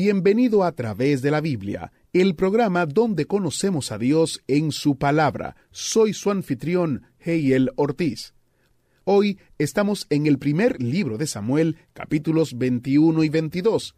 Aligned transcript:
Bienvenido 0.00 0.62
a 0.62 0.70
través 0.70 1.22
de 1.22 1.32
la 1.32 1.40
Biblia, 1.40 1.90
el 2.12 2.36
programa 2.36 2.86
donde 2.86 3.26
conocemos 3.26 3.90
a 3.90 3.98
Dios 3.98 4.40
en 4.46 4.70
su 4.70 4.96
palabra. 4.96 5.56
Soy 5.72 6.14
su 6.14 6.30
anfitrión, 6.30 7.02
Heiel 7.18 7.72
Ortiz. 7.74 8.32
Hoy 9.02 9.40
estamos 9.58 10.06
en 10.08 10.28
el 10.28 10.38
primer 10.38 10.80
libro 10.80 11.18
de 11.18 11.26
Samuel, 11.26 11.78
capítulos 11.94 12.56
21 12.56 13.24
y 13.24 13.28
22. 13.28 13.96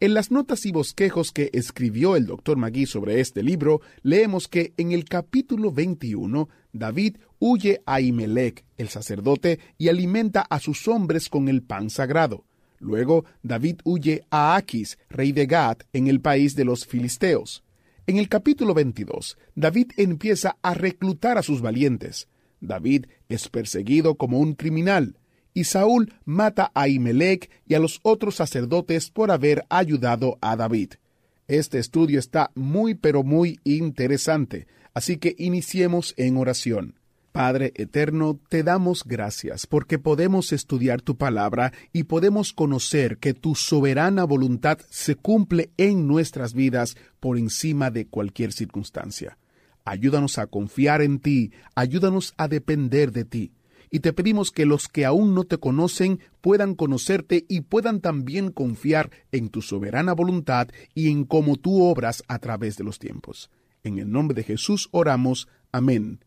En 0.00 0.12
las 0.12 0.30
notas 0.30 0.66
y 0.66 0.70
bosquejos 0.70 1.32
que 1.32 1.48
escribió 1.54 2.14
el 2.14 2.26
doctor 2.26 2.58
Magui 2.58 2.84
sobre 2.84 3.18
este 3.18 3.42
libro, 3.42 3.80
leemos 4.02 4.48
que 4.48 4.74
en 4.76 4.92
el 4.92 5.06
capítulo 5.06 5.72
21, 5.72 6.50
David 6.74 7.16
huye 7.38 7.80
a 7.86 8.02
Imelec, 8.02 8.66
el 8.76 8.90
sacerdote, 8.90 9.60
y 9.78 9.88
alimenta 9.88 10.42
a 10.42 10.60
sus 10.60 10.86
hombres 10.88 11.30
con 11.30 11.48
el 11.48 11.62
pan 11.62 11.88
sagrado. 11.88 12.44
Luego, 12.80 13.24
David 13.42 13.80
huye 13.84 14.24
a 14.30 14.56
Aquis, 14.56 14.98
rey 15.08 15.32
de 15.32 15.46
Gad, 15.46 15.78
en 15.92 16.06
el 16.06 16.20
país 16.20 16.54
de 16.54 16.64
los 16.64 16.86
filisteos. 16.86 17.64
En 18.06 18.16
el 18.16 18.28
capítulo 18.28 18.72
22, 18.74 19.36
David 19.54 19.90
empieza 19.96 20.56
a 20.62 20.74
reclutar 20.74 21.36
a 21.38 21.42
sus 21.42 21.60
valientes. 21.60 22.28
David 22.60 23.06
es 23.28 23.48
perseguido 23.48 24.14
como 24.14 24.38
un 24.38 24.54
criminal, 24.54 25.16
y 25.54 25.64
Saúl 25.64 26.14
mata 26.24 26.70
a 26.74 26.88
Imelec 26.88 27.50
y 27.66 27.74
a 27.74 27.80
los 27.80 28.00
otros 28.02 28.36
sacerdotes 28.36 29.10
por 29.10 29.30
haber 29.30 29.64
ayudado 29.68 30.38
a 30.40 30.56
David. 30.56 30.94
Este 31.48 31.78
estudio 31.78 32.18
está 32.18 32.50
muy 32.54 32.94
pero 32.94 33.22
muy 33.22 33.58
interesante, 33.64 34.66
así 34.94 35.16
que 35.16 35.34
iniciemos 35.38 36.14
en 36.16 36.36
oración. 36.36 36.97
Padre 37.38 37.72
Eterno, 37.76 38.40
te 38.48 38.64
damos 38.64 39.04
gracias 39.04 39.68
porque 39.68 40.00
podemos 40.00 40.52
estudiar 40.52 41.02
tu 41.02 41.16
palabra 41.16 41.72
y 41.92 42.02
podemos 42.02 42.52
conocer 42.52 43.18
que 43.18 43.32
tu 43.32 43.54
soberana 43.54 44.24
voluntad 44.24 44.80
se 44.90 45.14
cumple 45.14 45.70
en 45.76 46.08
nuestras 46.08 46.52
vidas 46.52 46.96
por 47.20 47.38
encima 47.38 47.92
de 47.92 48.08
cualquier 48.08 48.52
circunstancia. 48.52 49.38
Ayúdanos 49.84 50.38
a 50.38 50.48
confiar 50.48 51.00
en 51.00 51.20
ti, 51.20 51.52
ayúdanos 51.76 52.34
a 52.38 52.48
depender 52.48 53.12
de 53.12 53.24
ti 53.24 53.52
y 53.88 54.00
te 54.00 54.12
pedimos 54.12 54.50
que 54.50 54.66
los 54.66 54.88
que 54.88 55.04
aún 55.04 55.36
no 55.36 55.44
te 55.44 55.58
conocen 55.58 56.18
puedan 56.40 56.74
conocerte 56.74 57.46
y 57.48 57.60
puedan 57.60 58.00
también 58.00 58.50
confiar 58.50 59.12
en 59.30 59.48
tu 59.48 59.62
soberana 59.62 60.12
voluntad 60.12 60.66
y 60.92 61.08
en 61.08 61.24
cómo 61.24 61.54
tú 61.54 61.84
obras 61.84 62.24
a 62.26 62.40
través 62.40 62.76
de 62.78 62.82
los 62.82 62.98
tiempos. 62.98 63.48
En 63.84 64.00
el 64.00 64.10
nombre 64.10 64.34
de 64.34 64.42
Jesús 64.42 64.88
oramos. 64.90 65.46
Amén. 65.70 66.18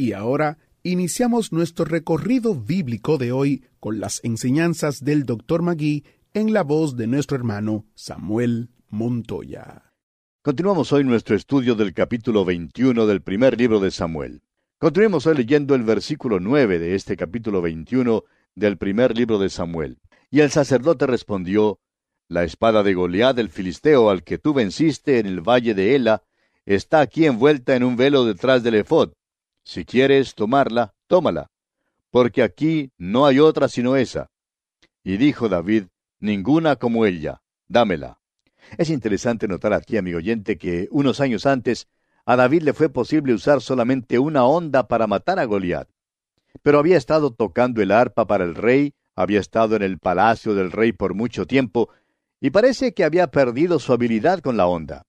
Y 0.00 0.14
ahora 0.14 0.56
iniciamos 0.82 1.52
nuestro 1.52 1.84
recorrido 1.84 2.54
bíblico 2.54 3.18
de 3.18 3.32
hoy 3.32 3.66
con 3.80 4.00
las 4.00 4.24
enseñanzas 4.24 5.04
del 5.04 5.26
Dr. 5.26 5.60
Magui 5.60 6.04
en 6.32 6.54
la 6.54 6.62
voz 6.62 6.96
de 6.96 7.06
nuestro 7.06 7.36
hermano 7.36 7.84
Samuel 7.94 8.70
Montoya. 8.88 9.92
Continuamos 10.40 10.90
hoy 10.94 11.04
nuestro 11.04 11.36
estudio 11.36 11.74
del 11.74 11.92
capítulo 11.92 12.46
21 12.46 13.06
del 13.06 13.20
primer 13.20 13.58
libro 13.58 13.78
de 13.78 13.90
Samuel. 13.90 14.40
Continuemos 14.78 15.26
hoy 15.26 15.36
leyendo 15.36 15.74
el 15.74 15.82
versículo 15.82 16.40
9 16.40 16.78
de 16.78 16.94
este 16.94 17.14
capítulo 17.14 17.60
21 17.60 18.24
del 18.54 18.78
primer 18.78 19.14
libro 19.14 19.38
de 19.38 19.50
Samuel. 19.50 19.98
Y 20.30 20.40
el 20.40 20.50
sacerdote 20.50 21.06
respondió, 21.06 21.78
La 22.26 22.44
espada 22.44 22.82
de 22.82 22.94
Goliat 22.94 23.38
el 23.38 23.50
filisteo 23.50 24.08
al 24.08 24.24
que 24.24 24.38
tú 24.38 24.54
venciste 24.54 25.18
en 25.18 25.26
el 25.26 25.42
valle 25.42 25.74
de 25.74 25.94
Ela 25.94 26.22
está 26.64 27.00
aquí 27.00 27.26
envuelta 27.26 27.76
en 27.76 27.84
un 27.84 27.96
velo 27.96 28.24
detrás 28.24 28.62
del 28.62 28.76
efod. 28.76 29.12
Si 29.72 29.84
quieres 29.84 30.34
tomarla, 30.34 30.94
tómala, 31.06 31.46
porque 32.10 32.42
aquí 32.42 32.90
no 32.98 33.24
hay 33.24 33.38
otra 33.38 33.68
sino 33.68 33.94
esa. 33.94 34.28
Y 35.04 35.16
dijo 35.16 35.48
David, 35.48 35.84
Ninguna 36.18 36.74
como 36.74 37.06
ella, 37.06 37.40
dámela. 37.68 38.18
Es 38.78 38.90
interesante 38.90 39.46
notar 39.46 39.72
aquí, 39.72 39.96
amigo 39.96 40.18
oyente, 40.18 40.58
que 40.58 40.88
unos 40.90 41.20
años 41.20 41.46
antes 41.46 41.86
a 42.26 42.34
David 42.34 42.62
le 42.62 42.72
fue 42.72 42.88
posible 42.88 43.32
usar 43.32 43.60
solamente 43.60 44.18
una 44.18 44.44
onda 44.44 44.88
para 44.88 45.06
matar 45.06 45.38
a 45.38 45.44
Goliat. 45.44 45.88
Pero 46.62 46.80
había 46.80 46.96
estado 46.96 47.32
tocando 47.32 47.80
el 47.80 47.92
arpa 47.92 48.26
para 48.26 48.42
el 48.42 48.56
rey, 48.56 48.94
había 49.14 49.38
estado 49.38 49.76
en 49.76 49.82
el 49.82 50.00
palacio 50.00 50.56
del 50.56 50.72
rey 50.72 50.90
por 50.90 51.14
mucho 51.14 51.46
tiempo, 51.46 51.90
y 52.40 52.50
parece 52.50 52.92
que 52.92 53.04
había 53.04 53.28
perdido 53.28 53.78
su 53.78 53.92
habilidad 53.92 54.40
con 54.40 54.56
la 54.56 54.66
onda. 54.66 55.06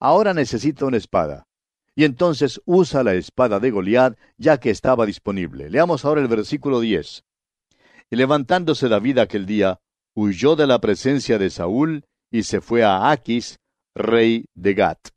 Ahora 0.00 0.34
necesita 0.34 0.84
una 0.84 0.96
espada. 0.96 1.47
Y 1.98 2.04
entonces 2.04 2.62
usa 2.64 3.02
la 3.02 3.14
espada 3.14 3.58
de 3.58 3.72
Goliat, 3.72 4.16
ya 4.36 4.60
que 4.60 4.70
estaba 4.70 5.04
disponible. 5.04 5.68
Leamos 5.68 6.04
ahora 6.04 6.20
el 6.20 6.28
versículo 6.28 6.78
10. 6.78 7.24
Y 8.10 8.14
levantándose 8.14 8.88
David 8.88 9.18
aquel 9.18 9.46
día, 9.46 9.80
huyó 10.14 10.54
de 10.54 10.68
la 10.68 10.80
presencia 10.80 11.38
de 11.38 11.50
Saúl 11.50 12.04
y 12.30 12.44
se 12.44 12.60
fue 12.60 12.84
a 12.84 13.10
Aquis, 13.10 13.58
rey 13.96 14.44
de 14.54 14.74
Gat. 14.74 15.08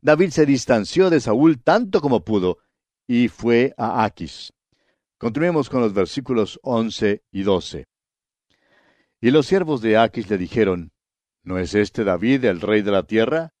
David 0.00 0.30
se 0.30 0.46
distanció 0.46 1.10
de 1.10 1.18
Saúl 1.18 1.60
tanto 1.60 2.00
como 2.00 2.24
pudo 2.24 2.58
y 3.08 3.26
fue 3.26 3.74
a 3.76 4.04
Aquis. 4.04 4.52
Continuemos 5.18 5.68
con 5.68 5.80
los 5.80 5.92
versículos 5.92 6.60
11 6.62 7.24
y 7.32 7.42
12. 7.42 7.88
Y 9.20 9.32
los 9.32 9.46
siervos 9.46 9.82
de 9.82 9.98
Aquis 9.98 10.30
le 10.30 10.38
dijeron, 10.38 10.92
¿No 11.42 11.58
es 11.58 11.74
este 11.74 12.04
David 12.04 12.44
el 12.44 12.60
rey 12.60 12.82
de 12.82 12.92
la 12.92 13.02
tierra? 13.02 13.52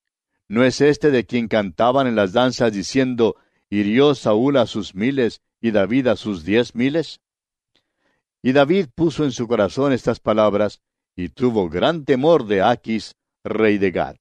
¿No 0.52 0.64
es 0.64 0.82
este 0.82 1.10
de 1.10 1.24
quien 1.24 1.48
cantaban 1.48 2.06
en 2.06 2.14
las 2.14 2.34
danzas 2.34 2.74
diciendo, 2.74 3.36
hirió 3.70 4.14
Saúl 4.14 4.58
a 4.58 4.66
sus 4.66 4.94
miles 4.94 5.40
y 5.62 5.70
David 5.70 6.08
a 6.08 6.16
sus 6.16 6.44
diez 6.44 6.74
miles? 6.74 7.22
Y 8.42 8.52
David 8.52 8.88
puso 8.94 9.24
en 9.24 9.32
su 9.32 9.48
corazón 9.48 9.94
estas 9.94 10.20
palabras, 10.20 10.82
y 11.16 11.30
tuvo 11.30 11.70
gran 11.70 12.04
temor 12.04 12.46
de 12.46 12.60
Aquis, 12.60 13.16
rey 13.42 13.78
de 13.78 13.92
Gat. 13.92 14.18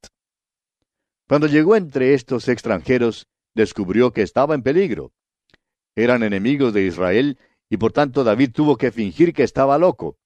Cuando 1.27 1.47
llegó 1.47 1.75
entre 1.75 2.13
estos 2.13 2.47
extranjeros, 2.47 3.27
descubrió 3.53 4.13
que 4.13 4.21
estaba 4.21 4.55
en 4.55 4.63
peligro. 4.63 5.11
Eran 5.97 6.23
enemigos 6.23 6.73
de 6.73 6.85
Israel 6.85 7.39
y 7.69 7.75
por 7.75 7.91
tanto 7.91 8.23
David 8.23 8.53
tuvo 8.53 8.77
que 8.77 8.93
fingir 8.93 9.33
que 9.33 9.43
estaba 9.43 9.77
loco. 9.77 10.17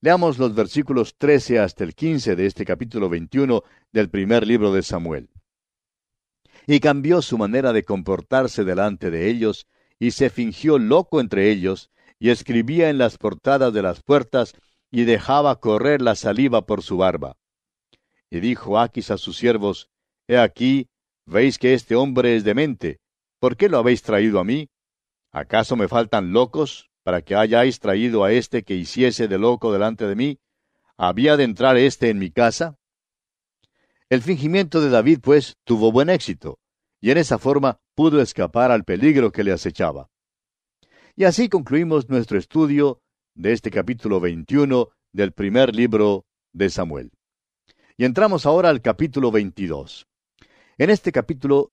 Leamos 0.00 0.38
los 0.38 0.54
versículos 0.54 1.16
13 1.18 1.58
hasta 1.58 1.82
el 1.82 1.96
15 1.96 2.36
de 2.36 2.46
este 2.46 2.64
capítulo 2.64 3.08
21 3.08 3.64
del 3.90 4.10
primer 4.10 4.46
libro 4.46 4.72
de 4.72 4.84
Samuel. 4.84 5.28
Y 6.72 6.78
cambió 6.78 7.20
su 7.20 7.36
manera 7.36 7.72
de 7.72 7.84
comportarse 7.84 8.62
delante 8.62 9.10
de 9.10 9.28
ellos, 9.28 9.66
y 9.98 10.12
se 10.12 10.30
fingió 10.30 10.78
loco 10.78 11.18
entre 11.20 11.50
ellos, 11.50 11.90
y 12.20 12.30
escribía 12.30 12.90
en 12.90 12.96
las 12.96 13.18
portadas 13.18 13.72
de 13.72 13.82
las 13.82 14.04
puertas, 14.04 14.54
y 14.88 15.02
dejaba 15.02 15.58
correr 15.58 16.00
la 16.00 16.14
saliva 16.14 16.66
por 16.66 16.84
su 16.84 16.96
barba. 16.96 17.36
Y 18.30 18.38
dijo 18.38 18.78
Aquis 18.78 19.10
a 19.10 19.18
sus 19.18 19.36
siervos, 19.36 19.90
He 20.28 20.38
aquí, 20.38 20.88
veis 21.26 21.58
que 21.58 21.74
este 21.74 21.96
hombre 21.96 22.36
es 22.36 22.44
demente. 22.44 23.00
¿Por 23.40 23.56
qué 23.56 23.68
lo 23.68 23.78
habéis 23.78 24.02
traído 24.02 24.38
a 24.38 24.44
mí? 24.44 24.70
¿Acaso 25.32 25.74
me 25.74 25.88
faltan 25.88 26.32
locos 26.32 26.88
para 27.02 27.20
que 27.22 27.34
hayáis 27.34 27.80
traído 27.80 28.22
a 28.22 28.30
este 28.30 28.62
que 28.62 28.76
hiciese 28.76 29.26
de 29.26 29.38
loco 29.38 29.72
delante 29.72 30.06
de 30.06 30.14
mí? 30.14 30.38
¿Había 30.96 31.36
de 31.36 31.42
entrar 31.42 31.76
éste 31.76 32.10
en 32.10 32.20
mi 32.20 32.30
casa? 32.30 32.76
El 34.08 34.22
fingimiento 34.22 34.80
de 34.80 34.90
David, 34.90 35.18
pues, 35.20 35.56
tuvo 35.64 35.92
buen 35.92 36.10
éxito, 36.10 36.59
y 37.00 37.10
en 37.10 37.18
esa 37.18 37.38
forma 37.38 37.80
pudo 37.94 38.20
escapar 38.20 38.70
al 38.70 38.84
peligro 38.84 39.32
que 39.32 39.44
le 39.44 39.52
acechaba. 39.52 40.08
Y 41.16 41.24
así 41.24 41.48
concluimos 41.48 42.08
nuestro 42.08 42.38
estudio 42.38 43.00
de 43.34 43.52
este 43.52 43.70
capítulo 43.70 44.20
21 44.20 44.88
del 45.12 45.32
primer 45.32 45.74
libro 45.74 46.24
de 46.52 46.70
Samuel. 46.70 47.10
Y 47.96 48.04
entramos 48.04 48.46
ahora 48.46 48.68
al 48.68 48.80
capítulo 48.80 49.30
22. 49.30 50.06
En 50.78 50.90
este 50.90 51.12
capítulo, 51.12 51.72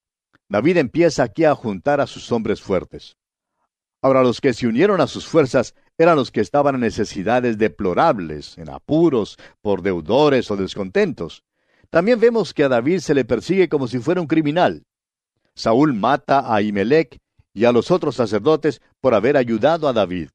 David 0.50 0.78
empieza 0.78 1.24
aquí 1.24 1.46
a 1.46 1.56
juntar 1.56 2.02
a 2.02 2.08
sus 2.08 2.32
hombres 2.32 2.62
fuertes. 2.62 3.18
Ahora 4.02 4.22
los 4.22 4.42
que 4.42 4.54
se 4.54 4.68
unieron 4.68 5.02
a 5.02 5.08
sus 5.08 5.28
fuerzas 5.28 5.74
eran 5.98 6.16
los 6.16 6.32
que 6.32 6.42
estaban 6.42 6.76
en 6.76 6.82
necesidades 6.82 7.58
deplorables, 7.58 8.58
en 8.58 8.70
apuros, 8.70 9.38
por 9.62 9.82
deudores 9.82 10.52
o 10.52 10.58
descontentos. 10.58 11.44
También 11.90 12.20
vemos 12.20 12.54
que 12.54 12.64
a 12.64 12.70
David 12.70 13.00
se 13.00 13.14
le 13.14 13.26
persigue 13.26 13.70
como 13.70 13.88
si 13.88 14.00
fuera 14.00 14.22
un 14.22 14.28
criminal. 14.28 14.84
Saúl 15.58 15.96
mata 15.96 16.54
a 16.54 16.62
Imelec 16.62 17.18
y 17.52 17.66
a 17.66 17.72
los 17.72 17.90
otros 17.90 18.16
sacerdotes 18.16 18.80
por 19.02 19.16
haber 19.16 19.38
ayudado 19.38 19.88
a 19.88 19.94
David. 19.94 20.30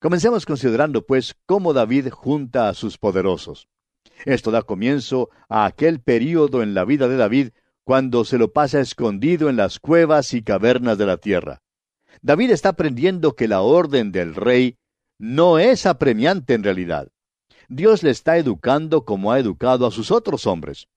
Comencemos 0.00 0.46
considerando, 0.46 1.04
pues, 1.04 1.36
cómo 1.44 1.74
David 1.74 2.08
junta 2.08 2.70
a 2.70 2.74
sus 2.74 2.96
poderosos. 2.96 3.68
Esto 4.24 4.50
da 4.50 4.62
comienzo 4.62 5.28
a 5.50 5.66
aquel 5.66 6.00
período 6.00 6.62
en 6.62 6.72
la 6.72 6.86
vida 6.86 7.06
de 7.06 7.18
David 7.18 7.48
cuando 7.84 8.24
se 8.24 8.38
lo 8.38 8.50
pasa 8.50 8.80
escondido 8.80 9.50
en 9.50 9.56
las 9.56 9.78
cuevas 9.78 10.32
y 10.32 10.42
cavernas 10.42 10.96
de 10.96 11.04
la 11.04 11.18
tierra. 11.18 11.60
David 12.22 12.52
está 12.52 12.70
aprendiendo 12.70 13.36
que 13.36 13.46
la 13.46 13.60
orden 13.60 14.10
del 14.10 14.34
rey 14.34 14.78
no 15.18 15.58
es 15.58 15.84
apremiante 15.84 16.54
en 16.54 16.64
realidad. 16.64 17.08
Dios 17.68 18.02
le 18.02 18.10
está 18.10 18.38
educando 18.38 19.04
como 19.04 19.32
ha 19.32 19.38
educado 19.38 19.86
a 19.86 19.90
sus 19.90 20.10
otros 20.10 20.46
hombres. 20.46 20.88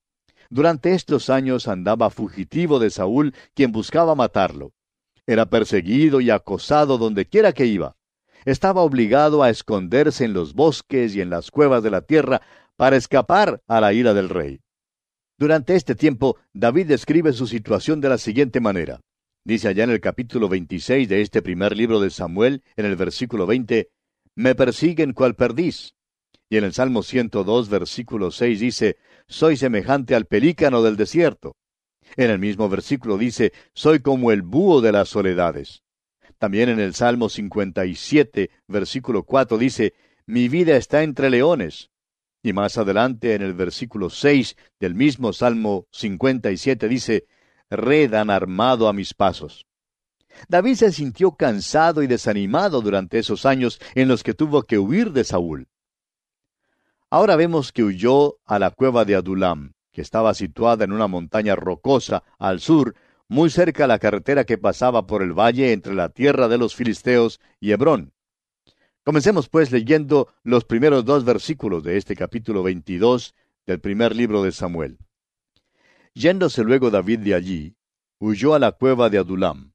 Durante 0.49 0.93
estos 0.93 1.29
años 1.29 1.67
andaba 1.67 2.09
fugitivo 2.09 2.79
de 2.79 2.89
Saúl, 2.89 3.33
quien 3.53 3.71
buscaba 3.71 4.15
matarlo. 4.15 4.73
Era 5.25 5.49
perseguido 5.49 6.21
y 6.21 6.29
acosado 6.29 6.97
donde 6.97 7.25
quiera 7.25 7.51
que 7.51 7.65
iba. 7.65 7.97
Estaba 8.45 8.81
obligado 8.81 9.43
a 9.43 9.49
esconderse 9.49 10.23
en 10.23 10.33
los 10.33 10.53
bosques 10.53 11.15
y 11.15 11.21
en 11.21 11.29
las 11.29 11.51
cuevas 11.51 11.83
de 11.83 11.91
la 11.91 12.01
tierra 12.01 12.41
para 12.77 12.95
escapar 12.95 13.61
a 13.67 13.81
la 13.81 13.91
ira 13.91 14.13
del 14.13 14.29
rey. 14.29 14.61
Durante 15.37 15.75
este 15.75 15.95
tiempo, 15.95 16.37
David 16.53 16.87
describe 16.87 17.33
su 17.33 17.45
situación 17.45 17.99
de 17.99 18.09
la 18.09 18.17
siguiente 18.17 18.59
manera. 18.59 19.01
Dice 19.43 19.67
allá 19.67 19.83
en 19.83 19.91
el 19.91 19.99
capítulo 19.99 20.49
26 20.49 21.07
de 21.09 21.21
este 21.21 21.41
primer 21.41 21.75
libro 21.75 21.99
de 21.99 22.09
Samuel, 22.09 22.63
en 22.75 22.85
el 22.85 22.95
versículo 22.95 23.45
20, 23.45 23.89
Me 24.35 24.55
persiguen 24.55 25.13
cual 25.13 25.35
perdiz. 25.35 25.93
Y 26.49 26.57
en 26.57 26.63
el 26.63 26.73
Salmo 26.73 27.03
102, 27.03 27.69
versículo 27.69 28.31
6 28.31 28.59
dice, 28.59 28.97
Soy 29.29 29.57
semejante 29.57 30.15
al 30.15 30.25
pelícano 30.25 30.81
del 30.81 30.95
desierto. 30.95 31.55
En 32.15 32.31
el 32.31 32.39
mismo 32.39 32.69
versículo 32.69 33.17
dice, 33.17 33.51
Soy 33.73 33.99
como 33.99 34.31
el 34.31 34.41
búho 34.41 34.79
de 34.79 34.93
las 34.93 35.09
soledades. 35.09 35.83
También 36.37 36.69
en 36.69 36.79
el 36.79 36.93
Salmo 36.93 37.27
57, 37.27 38.49
versículo 38.67 39.23
4 39.23 39.57
dice, 39.57 39.93
Mi 40.25 40.47
vida 40.47 40.77
está 40.77 41.03
entre 41.03 41.29
leones. 41.29 41.89
Y 42.41 42.53
más 42.53 42.77
adelante 42.77 43.33
en 43.33 43.41
el 43.41 43.53
versículo 43.53 44.09
6 44.09 44.55
del 44.79 44.95
mismo 44.95 45.33
Salmo 45.33 45.87
57 45.91 46.87
dice, 46.87 47.25
Red 47.69 48.13
han 48.13 48.29
armado 48.29 48.87
a 48.87 48.93
mis 48.93 49.13
pasos. 49.13 49.65
David 50.47 50.75
se 50.75 50.91
sintió 50.93 51.31
cansado 51.31 52.03
y 52.03 52.07
desanimado 52.07 52.81
durante 52.81 53.19
esos 53.19 53.45
años 53.45 53.79
en 53.95 54.07
los 54.07 54.23
que 54.23 54.33
tuvo 54.33 54.63
que 54.63 54.77
huir 54.77 55.11
de 55.11 55.25
Saúl. 55.25 55.67
Ahora 57.09 57.37
vemos 57.37 57.71
que 57.71 57.83
huyó 57.83 58.37
a 58.45 58.59
la 58.59 58.71
cueva 58.71 59.05
de 59.05 59.15
Adulam, 59.15 59.71
que 59.93 60.01
estaba 60.01 60.33
situada 60.33 60.83
en 60.83 60.91
una 60.91 61.07
montaña 61.07 61.55
rocosa 61.55 62.23
al 62.37 62.59
sur, 62.59 62.95
muy 63.29 63.49
cerca 63.49 63.83
de 63.83 63.87
la 63.87 63.99
carretera 63.99 64.43
que 64.43 64.57
pasaba 64.57 65.07
por 65.07 65.23
el 65.23 65.31
valle 65.31 65.71
entre 65.71 65.95
la 65.95 66.09
tierra 66.09 66.49
de 66.49 66.57
los 66.57 66.75
filisteos 66.75 67.39
y 67.61 67.71
Hebrón. 67.71 68.13
Comencemos 69.05 69.47
pues 69.47 69.71
leyendo 69.71 70.27
los 70.43 70.65
primeros 70.65 71.05
dos 71.05 71.23
versículos 71.23 71.81
de 71.83 71.95
este 71.95 72.13
capítulo 72.13 72.61
22 72.61 73.35
del 73.65 73.79
primer 73.79 74.13
libro 74.13 74.43
de 74.43 74.51
Samuel. 74.51 74.97
Yéndose 76.13 76.65
luego 76.65 76.91
David 76.91 77.19
de 77.19 77.35
allí, 77.35 77.77
huyó 78.19 78.53
a 78.53 78.59
la 78.59 78.73
cueva 78.73 79.09
de 79.09 79.19
Adulam, 79.19 79.71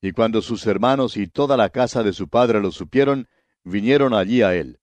y 0.00 0.12
cuando 0.12 0.40
sus 0.40 0.64
hermanos 0.68 1.16
y 1.16 1.26
toda 1.26 1.56
la 1.56 1.70
casa 1.70 2.04
de 2.04 2.12
su 2.12 2.28
padre 2.28 2.60
lo 2.60 2.70
supieron, 2.70 3.28
vinieron 3.64 4.14
allí 4.14 4.42
a 4.42 4.54
él. 4.54 4.78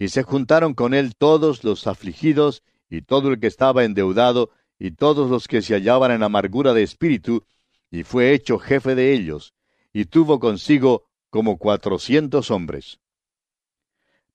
Y 0.00 0.08
se 0.08 0.22
juntaron 0.22 0.72
con 0.72 0.94
él 0.94 1.14
todos 1.14 1.62
los 1.62 1.86
afligidos, 1.86 2.62
y 2.88 3.02
todo 3.02 3.28
el 3.28 3.38
que 3.38 3.46
estaba 3.46 3.84
endeudado, 3.84 4.50
y 4.78 4.92
todos 4.92 5.30
los 5.30 5.46
que 5.46 5.60
se 5.60 5.74
hallaban 5.74 6.10
en 6.10 6.22
amargura 6.22 6.72
de 6.72 6.82
espíritu, 6.82 7.44
y 7.90 8.02
fue 8.02 8.32
hecho 8.32 8.58
jefe 8.58 8.94
de 8.94 9.12
ellos, 9.12 9.52
y 9.92 10.06
tuvo 10.06 10.40
consigo 10.40 11.04
como 11.28 11.58
cuatrocientos 11.58 12.50
hombres. 12.50 12.98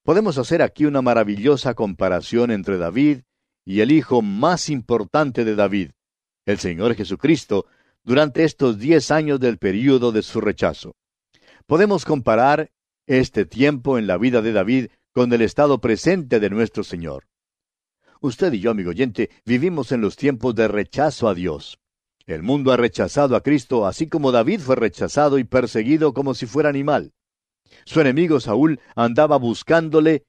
Podemos 0.04 0.38
hacer 0.38 0.62
aquí 0.62 0.86
una 0.86 1.02
maravillosa 1.02 1.74
comparación 1.74 2.52
entre 2.52 2.78
David 2.78 3.22
y 3.66 3.80
el 3.80 3.92
hijo 3.92 4.22
más 4.22 4.70
importante 4.70 5.44
de 5.46 5.56
David, 5.56 5.94
el 6.46 6.60
Señor 6.60 6.94
Jesucristo, 6.94 7.66
durante 8.04 8.44
estos 8.44 8.78
diez 8.78 9.10
años 9.10 9.40
del 9.40 9.58
período 9.58 10.12
de 10.12 10.22
su 10.22 10.42
rechazo. 10.42 10.96
Podemos 11.66 12.06
comparar 12.06 12.70
este 13.08 13.48
tiempo 13.48 13.98
en 13.98 14.06
la 14.06 14.20
vida 14.20 14.44
de 14.44 14.54
David 14.54 14.90
con 15.16 15.32
el 15.32 15.42
estado 15.42 15.80
presente 15.80 16.42
de 16.42 16.50
nuestro 16.50 16.84
Señor. 16.84 17.30
Usted 18.20 18.52
y 18.52 18.60
yo, 18.60 18.72
amigo 18.72 18.90
oyente, 18.90 19.30
vivimos 19.46 19.94
en 19.94 20.02
los 20.02 20.18
tiempos 20.18 20.54
de 20.56 20.68
rechazo 20.68 21.30
a 21.30 21.34
Dios. 21.34 21.80
El 22.26 22.44
mundo 22.44 22.74
ha 22.74 22.78
rechazado 22.78 23.38
a 23.38 23.42
Cristo, 23.42 23.88
así 23.88 24.10
como 24.10 24.34
David 24.34 24.60
fue 24.60 24.76
rechazado 24.76 25.40
y 25.40 25.46
perseguido 25.46 26.14
como 26.14 26.34
si 26.34 26.48
fuera 26.48 26.68
animal. 26.68 27.14
Su 27.86 28.02
enemigo 28.02 28.42
Saúl 28.42 28.82
andaba 28.94 29.38
buscándole, 29.38 30.26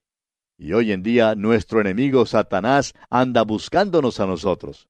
y 0.56 0.72
hoy 0.72 0.92
en 0.92 1.02
día 1.02 1.34
nuestro 1.34 1.80
enemigo 1.80 2.24
Satanás 2.24 2.94
anda 3.10 3.42
buscándonos 3.42 4.20
a 4.20 4.26
nosotros. 4.26 4.88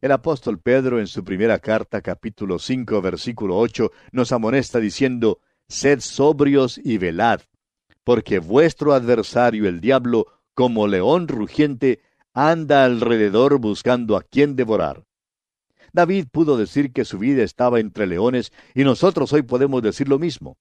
El 0.00 0.12
apóstol 0.12 0.60
Pedro 0.60 1.00
en 1.00 1.08
su 1.08 1.24
primera 1.24 1.58
carta 1.58 2.00
capítulo 2.00 2.60
5 2.60 3.02
versículo 3.02 3.58
8 3.58 3.90
nos 4.12 4.30
amonesta 4.30 4.78
diciendo, 4.78 5.40
Sed 5.66 5.98
sobrios 5.98 6.78
y 6.78 6.98
velad, 6.98 7.40
porque 8.06 8.38
vuestro 8.38 8.94
adversario 8.94 9.66
el 9.66 9.80
diablo, 9.80 10.28
como 10.54 10.86
león 10.86 11.26
rugiente, 11.26 12.02
anda 12.32 12.84
alrededor 12.84 13.58
buscando 13.58 14.16
a 14.16 14.22
quien 14.22 14.54
devorar. 14.54 15.02
David 15.92 16.26
pudo 16.30 16.56
decir 16.56 16.92
que 16.92 17.04
su 17.04 17.18
vida 17.18 17.42
estaba 17.42 17.80
entre 17.80 18.06
leones 18.06 18.52
y 18.76 18.84
nosotros 18.84 19.32
hoy 19.32 19.42
podemos 19.42 19.82
decir 19.82 20.08
lo 20.08 20.20
mismo. 20.20 20.56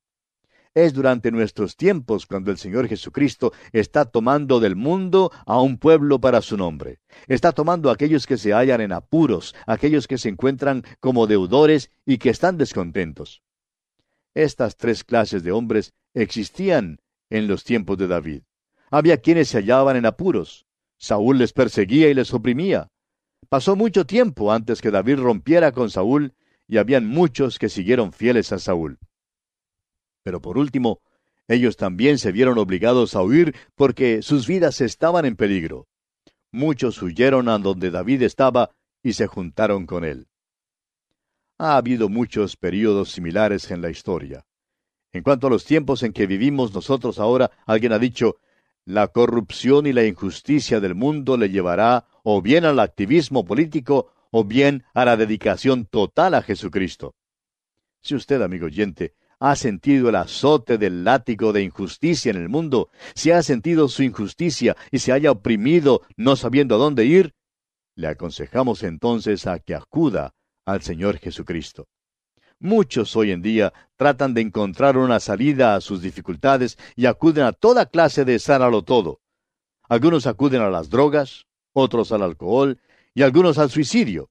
Es 0.73 0.95
durante 0.95 1.29
nuestros 1.29 1.75
tiempos 1.75 2.25
cuando 2.25 2.49
el 2.49 2.57
Señor 2.57 2.87
Jesucristo 2.87 3.53
está 3.71 4.05
tomando 4.05 4.59
del 4.59 4.75
mundo 4.75 5.31
a 5.45 5.61
un 5.61 5.77
pueblo 5.77 6.19
para 6.19 6.41
su 6.41 6.57
nombre. 6.57 6.97
Está 7.27 7.51
tomando 7.51 7.91
a 7.91 7.93
aquellos 7.93 8.25
que 8.25 8.39
se 8.39 8.53
hallan 8.53 8.81
en 8.81 8.91
apuros, 8.91 9.53
aquellos 9.67 10.07
que 10.07 10.17
se 10.17 10.29
encuentran 10.29 10.83
como 10.99 11.27
deudores 11.27 11.91
y 12.07 12.17
que 12.17 12.31
están 12.31 12.57
descontentos. 12.57 13.43
Estas 14.33 14.77
tres 14.77 15.03
clases 15.03 15.43
de 15.43 15.51
hombres 15.51 15.93
existían 16.15 16.97
en 17.29 17.47
los 17.47 17.63
tiempos 17.63 17.97
de 17.97 18.07
David. 18.07 18.41
Había 18.91 19.17
quienes 19.17 19.49
se 19.49 19.59
hallaban 19.59 19.95
en 19.95 20.05
apuros. 20.05 20.65
Saúl 20.97 21.37
les 21.37 21.53
perseguía 21.53 22.09
y 22.09 22.13
les 22.13 22.33
oprimía. 22.33 22.89
Pasó 23.49 23.75
mucho 23.75 24.05
tiempo 24.05 24.51
antes 24.51 24.81
que 24.81 24.91
David 24.91 25.17
rompiera 25.17 25.71
con 25.71 25.89
Saúl 25.89 26.33
y 26.67 26.77
habían 26.77 27.05
muchos 27.05 27.59
que 27.59 27.69
siguieron 27.69 28.11
fieles 28.11 28.51
a 28.51 28.59
Saúl. 28.59 28.99
Pero 30.23 30.41
por 30.41 30.57
último, 30.57 31.01
ellos 31.47 31.77
también 31.77 32.17
se 32.17 32.31
vieron 32.31 32.57
obligados 32.57 33.15
a 33.15 33.21
huir 33.21 33.55
porque 33.75 34.21
sus 34.21 34.47
vidas 34.47 34.81
estaban 34.81 35.25
en 35.25 35.35
peligro. 35.35 35.87
Muchos 36.51 37.01
huyeron 37.01 37.49
a 37.49 37.59
donde 37.59 37.91
David 37.91 38.23
estaba 38.23 38.71
y 39.03 39.13
se 39.13 39.27
juntaron 39.27 39.85
con 39.85 40.03
él. 40.03 40.27
Ha 41.59 41.77
habido 41.77 42.09
muchos 42.09 42.57
períodos 42.57 43.11
similares 43.11 43.69
en 43.71 43.81
la 43.81 43.89
historia. 43.89 44.45
En 45.15 45.23
cuanto 45.23 45.47
a 45.47 45.49
los 45.49 45.63
tiempos 45.63 46.03
en 46.03 46.11
que 46.11 46.27
vivimos 46.27 46.73
nosotros 46.73 47.19
ahora, 47.19 47.49
alguien 47.65 47.93
ha 47.93 47.99
dicho, 47.99 48.35
la 48.83 49.07
corrupción 49.07 49.87
y 49.87 49.93
la 49.93 50.03
injusticia 50.03 50.81
del 50.81 50.93
mundo 50.93 51.37
le 51.37 51.49
llevará 51.49 52.05
o 52.23 52.41
bien 52.41 52.65
al 52.65 52.81
activismo 52.81 53.45
político 53.45 54.11
o 54.29 54.43
bien 54.43 54.83
a 54.93 55.05
la 55.05 55.15
dedicación 55.15 55.85
total 55.85 56.33
a 56.33 56.41
Jesucristo. 56.41 57.15
Si 58.01 58.13
usted, 58.13 58.41
amigo 58.41 58.65
oyente, 58.65 59.13
ha 59.39 59.55
sentido 59.55 60.09
el 60.09 60.15
azote 60.15 60.77
del 60.77 61.05
látigo 61.05 61.53
de 61.53 61.63
injusticia 61.63 62.31
en 62.31 62.35
el 62.35 62.49
mundo, 62.49 62.89
si 63.13 63.31
ha 63.31 63.41
sentido 63.41 63.87
su 63.87 64.03
injusticia 64.03 64.75
y 64.91 64.99
se 64.99 65.13
haya 65.13 65.31
oprimido 65.31 66.01
no 66.17 66.35
sabiendo 66.35 66.75
a 66.75 66.77
dónde 66.77 67.05
ir, 67.05 67.35
le 67.95 68.07
aconsejamos 68.07 68.83
entonces 68.83 69.47
a 69.47 69.59
que 69.59 69.75
acuda 69.75 70.35
al 70.65 70.81
Señor 70.81 71.19
Jesucristo. 71.19 71.87
Muchos 72.59 73.15
hoy 73.15 73.31
en 73.31 73.41
día 73.41 73.73
tratan 73.97 74.33
de 74.33 74.41
encontrar 74.41 74.97
una 74.97 75.19
salida 75.19 75.75
a 75.75 75.81
sus 75.81 76.01
dificultades 76.01 76.77
y 76.95 77.05
acuden 77.05 77.43
a 77.43 77.51
toda 77.51 77.85
clase 77.85 78.23
de 78.23 78.39
sánalo 78.39 78.83
todo. 78.83 79.19
Algunos 79.87 80.25
acuden 80.25 80.61
a 80.61 80.69
las 80.69 80.89
drogas, 80.89 81.45
otros 81.73 82.11
al 82.11 82.23
alcohol 82.23 82.79
y 83.13 83.23
algunos 83.23 83.57
al 83.57 83.69
suicidio. 83.69 84.29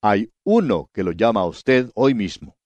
Hay 0.00 0.32
uno 0.44 0.90
que 0.92 1.02
lo 1.02 1.12
llama 1.12 1.40
a 1.40 1.46
usted 1.46 1.90
hoy 1.94 2.14
mismo. 2.14 2.56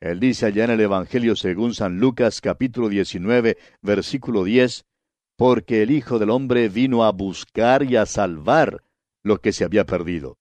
Él 0.00 0.18
dice 0.18 0.46
allá 0.46 0.64
en 0.64 0.72
el 0.72 0.80
Evangelio 0.80 1.36
según 1.36 1.74
San 1.74 2.00
Lucas 2.00 2.40
capítulo 2.40 2.88
19 2.88 3.56
versículo 3.82 4.42
10, 4.42 4.84
porque 5.36 5.82
el 5.82 5.92
Hijo 5.92 6.18
del 6.18 6.30
Hombre 6.30 6.68
vino 6.68 7.04
a 7.04 7.12
buscar 7.12 7.84
y 7.84 7.96
a 7.96 8.04
salvar 8.04 8.82
lo 9.22 9.40
que 9.40 9.52
se 9.52 9.64
había 9.64 9.86
perdido. 9.86 10.38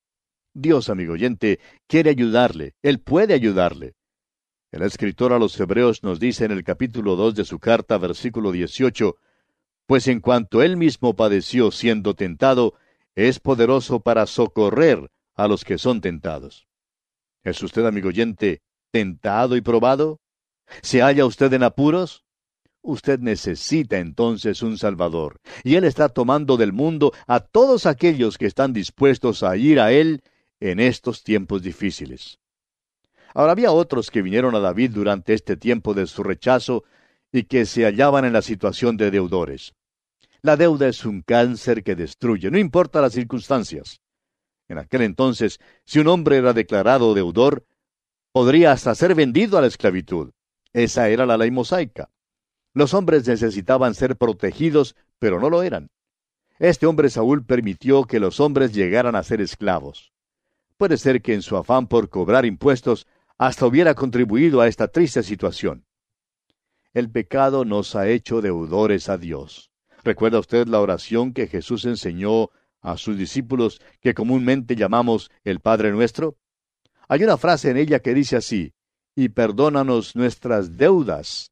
Dios, 0.54 0.90
amigo 0.90 1.14
oyente, 1.14 1.60
quiere 1.88 2.10
ayudarle, 2.10 2.76
Él 2.82 3.00
puede 3.00 3.34
ayudarle. 3.34 3.94
El 4.72 4.82
escritor 4.84 5.32
a 5.34 5.40
los 5.40 5.58
Hebreos 5.60 6.04
nos 6.04 6.20
dice 6.20 6.46
en 6.46 6.52
el 6.52 6.64
capítulo 6.64 7.16
2 7.16 7.36
de 7.36 7.46
su 7.46 7.60
carta, 7.60 7.98
versículo 7.98 8.52
18, 8.52 9.16
Pues 9.86 10.08
en 10.08 10.20
cuanto 10.20 10.62
Él 10.62 10.76
mismo 10.76 11.16
padeció 11.16 11.72
siendo 11.72 12.16
tentado, 12.16 12.74
es 13.16 13.40
poderoso 13.40 14.02
para 14.02 14.26
socorrer 14.26 15.10
a 15.36 15.48
los 15.48 15.64
que 15.64 15.78
son 15.78 16.02
tentados. 16.02 16.68
¿Es 17.44 17.62
usted, 17.64 17.86
amigo 17.86 18.10
oyente, 18.10 18.62
tentado 18.92 19.56
y 19.56 19.62
probado? 19.62 20.20
¿Se 20.82 21.02
halla 21.02 21.26
usted 21.26 21.52
en 21.54 21.64
apuros? 21.64 22.26
Usted 22.82 23.20
necesita 23.20 24.00
entonces 24.00 24.62
un 24.64 24.78
Salvador, 24.78 25.40
y 25.64 25.76
Él 25.76 25.86
está 25.86 26.10
tomando 26.10 26.58
del 26.58 26.74
mundo 26.74 27.14
a 27.28 27.40
todos 27.40 27.86
aquellos 27.86 28.38
que 28.38 28.48
están 28.48 28.74
dispuestos 28.74 29.44
a 29.44 29.56
ir 29.56 29.80
a 29.80 29.92
Él 29.92 30.24
en 30.62 30.80
estos 30.80 31.24
tiempos 31.24 31.62
difíciles. 31.62 32.40
Ahora 33.34 33.52
había 33.52 33.72
otros 33.72 34.12
que 34.12 34.22
vinieron 34.22 34.56
a 34.56 34.60
David 34.60 34.92
durante 34.92 35.34
este 35.34 35.58
tiempo 35.58 35.94
de 35.94 36.08
su 36.08 36.24
rechazo 36.24 36.84
y 37.32 37.44
que 37.44 37.66
se 37.66 37.84
hallaban 37.84 38.26
en 38.26 38.34
la 38.34 38.42
situación 38.42 38.96
de 38.96 39.12
deudores. 39.12 39.74
La 40.42 40.58
deuda 40.58 40.88
es 40.88 41.06
un 41.06 41.22
cáncer 41.22 41.84
que 41.84 41.96
destruye, 41.96 42.50
no 42.52 42.58
importa 42.58 43.02
las 43.02 43.14
circunstancias. 43.14 44.02
En 44.68 44.78
aquel 44.78 45.02
entonces, 45.02 45.60
si 45.86 46.00
un 46.00 46.08
hombre 46.08 46.38
era 46.38 46.54
declarado 46.54 47.14
deudor, 47.14 47.66
podría 48.32 48.72
hasta 48.72 48.96
ser 48.96 49.16
vendido 49.16 49.58
a 49.58 49.62
la 49.62 49.68
esclavitud. 49.68 50.32
Esa 50.74 51.10
era 51.10 51.26
la 51.26 51.38
ley 51.38 51.52
mosaica. 51.52 52.10
Los 52.74 52.94
hombres 52.94 53.28
necesitaban 53.28 53.94
ser 53.96 54.16
protegidos, 54.16 54.96
pero 55.20 55.40
no 55.40 55.50
lo 55.50 55.64
eran. 55.64 55.90
Este 56.58 56.86
hombre 56.86 57.10
Saúl 57.10 57.46
permitió 57.46 58.06
que 58.06 58.20
los 58.20 58.40
hombres 58.40 58.74
llegaran 58.74 59.16
a 59.16 59.24
ser 59.24 59.42
esclavos. 59.42 60.14
Puede 60.82 60.98
ser 60.98 61.22
que 61.22 61.36
en 61.36 61.44
su 61.44 61.58
afán 61.58 61.86
por 61.86 62.10
cobrar 62.10 62.44
impuestos 62.44 63.06
hasta 63.38 63.68
hubiera 63.68 63.94
contribuido 63.94 64.62
a 64.62 64.68
esta 64.68 64.88
triste 64.88 65.22
situación. 65.22 65.86
El 66.92 67.12
pecado 67.12 67.66
nos 67.66 67.96
ha 67.96 68.08
hecho 68.08 68.42
deudores 68.42 69.08
a 69.08 69.20
Dios. 69.20 69.70
¿Recuerda 70.04 70.40
usted 70.40 70.66
la 70.66 70.80
oración 70.82 71.34
que 71.34 71.46
Jesús 71.46 71.86
enseñó 71.86 72.50
a 72.82 72.98
sus 72.98 73.16
discípulos 73.16 73.80
que 74.00 74.16
comúnmente 74.16 74.76
llamamos 74.76 75.30
el 75.44 75.60
Padre 75.60 75.92
nuestro? 75.92 76.40
Hay 77.08 77.24
una 77.24 77.38
frase 77.38 77.70
en 77.70 77.78
ella 77.78 78.00
que 78.00 78.16
dice 78.16 78.38
así, 78.38 78.74
y 79.16 79.30
perdónanos 79.30 80.16
nuestras 80.16 80.78
deudas, 80.78 81.52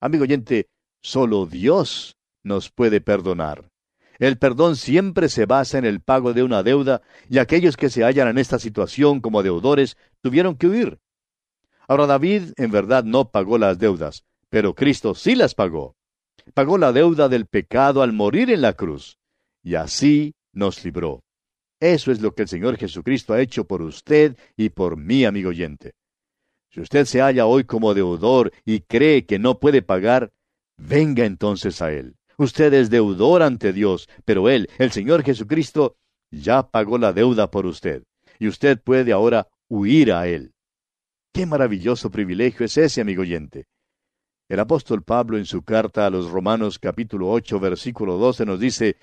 Amigo 0.00 0.22
oyente, 0.22 0.70
solo 1.02 1.44
Dios 1.44 2.16
nos 2.42 2.70
puede 2.70 3.02
perdonar. 3.02 3.70
El 4.18 4.38
perdón 4.38 4.76
siempre 4.76 5.28
se 5.28 5.46
basa 5.46 5.78
en 5.78 5.84
el 5.84 6.00
pago 6.00 6.32
de 6.32 6.42
una 6.42 6.62
deuda 6.62 7.02
y 7.28 7.38
aquellos 7.38 7.76
que 7.76 7.90
se 7.90 8.04
hallan 8.04 8.28
en 8.28 8.38
esta 8.38 8.58
situación 8.58 9.20
como 9.20 9.42
deudores 9.42 9.96
tuvieron 10.20 10.56
que 10.56 10.68
huir. 10.68 10.98
Ahora 11.88 12.06
David 12.06 12.52
en 12.56 12.70
verdad 12.70 13.04
no 13.04 13.30
pagó 13.30 13.58
las 13.58 13.78
deudas, 13.78 14.24
pero 14.48 14.74
Cristo 14.74 15.14
sí 15.14 15.34
las 15.34 15.54
pagó. 15.54 15.96
Pagó 16.54 16.78
la 16.78 16.92
deuda 16.92 17.28
del 17.28 17.46
pecado 17.46 18.02
al 18.02 18.12
morir 18.12 18.50
en 18.50 18.62
la 18.62 18.74
cruz, 18.74 19.18
y 19.62 19.74
así 19.74 20.34
nos 20.52 20.84
libró. 20.84 21.22
Eso 21.80 22.12
es 22.12 22.20
lo 22.20 22.34
que 22.34 22.42
el 22.42 22.48
Señor 22.48 22.76
Jesucristo 22.76 23.34
ha 23.34 23.40
hecho 23.40 23.66
por 23.66 23.82
usted 23.82 24.36
y 24.56 24.70
por 24.70 24.96
mí, 24.96 25.24
amigo 25.24 25.50
oyente. 25.50 25.92
Si 26.70 26.80
usted 26.80 27.04
se 27.04 27.20
halla 27.20 27.46
hoy 27.46 27.64
como 27.64 27.94
deudor 27.94 28.52
y 28.64 28.80
cree 28.80 29.26
que 29.26 29.38
no 29.38 29.58
puede 29.58 29.82
pagar, 29.82 30.32
venga 30.76 31.24
entonces 31.24 31.82
a 31.82 31.92
Él. 31.92 32.16
Usted 32.36 32.72
es 32.74 32.90
deudor 32.90 33.42
ante 33.42 33.72
Dios, 33.72 34.08
pero 34.24 34.48
Él, 34.48 34.68
el 34.78 34.90
Señor 34.90 35.22
Jesucristo, 35.22 35.96
ya 36.30 36.68
pagó 36.68 36.98
la 36.98 37.12
deuda 37.12 37.50
por 37.50 37.66
usted, 37.66 38.02
y 38.38 38.48
usted 38.48 38.80
puede 38.80 39.12
ahora 39.12 39.48
huir 39.68 40.12
a 40.12 40.26
Él. 40.26 40.52
Qué 41.32 41.46
maravilloso 41.46 42.10
privilegio 42.10 42.66
es 42.66 42.76
ese, 42.76 43.00
amigo 43.00 43.22
oyente. 43.22 43.66
El 44.48 44.60
apóstol 44.60 45.02
Pablo 45.02 45.38
en 45.38 45.46
su 45.46 45.62
carta 45.62 46.06
a 46.06 46.10
los 46.10 46.30
Romanos 46.30 46.78
capítulo 46.78 47.30
8 47.30 47.58
versículo 47.60 48.18
12 48.18 48.44
nos 48.46 48.60
dice, 48.60 48.96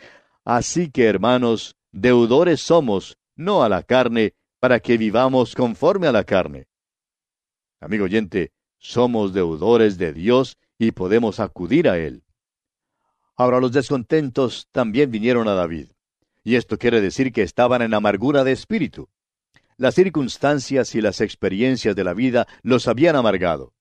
Así 0.46 0.92
que 0.92 1.06
hermanos, 1.06 1.76
deudores 1.92 2.62
somos, 2.62 3.18
no 3.36 3.64
a 3.64 3.70
la 3.70 3.84
carne, 3.84 4.34
para 4.60 4.80
que 4.80 4.98
vivamos 4.98 5.56
conforme 5.56 6.08
a 6.08 6.12
la 6.12 6.24
carne. 6.24 6.68
Amigo 7.80 8.06
oyente, 8.06 8.54
somos 8.78 9.34
deudores 9.34 9.98
de 9.98 10.14
Dios 10.14 10.58
y 10.78 10.92
podemos 10.92 11.40
acudir 11.40 11.90
a 11.90 11.98
Él. 11.98 12.24
Ahora 13.36 13.60
los 13.60 13.72
descontentos 13.72 14.68
también 14.72 15.12
vinieron 15.12 15.48
a 15.48 15.54
David, 15.54 15.88
y 16.44 16.56
esto 16.56 16.78
quiere 16.78 17.02
decir 17.02 17.32
que 17.32 17.44
estaban 17.44 17.82
en 17.82 17.94
amargura 17.94 18.44
de 18.44 18.52
espíritu. 18.52 19.10
Las 19.78 19.96
circunstancias 19.96 20.94
y 20.96 21.02
las 21.02 21.22
experiencias 21.22 21.96
de 21.96 22.04
la 22.04 22.14
vida 22.14 22.48
los 22.62 22.88
habían 22.88 23.16
amargado. 23.16 23.74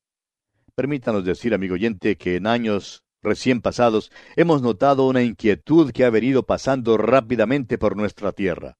Permítanos 0.74 1.24
decir, 1.24 1.52
amigo 1.52 1.74
oyente, 1.74 2.16
que 2.16 2.36
en 2.36 2.46
años 2.46 3.04
recién 3.22 3.60
pasados 3.60 4.10
hemos 4.36 4.62
notado 4.62 5.06
una 5.06 5.22
inquietud 5.22 5.92
que 5.92 6.04
ha 6.04 6.10
venido 6.10 6.44
pasando 6.44 6.96
rápidamente 6.96 7.76
por 7.76 7.96
nuestra 7.96 8.32
tierra. 8.32 8.78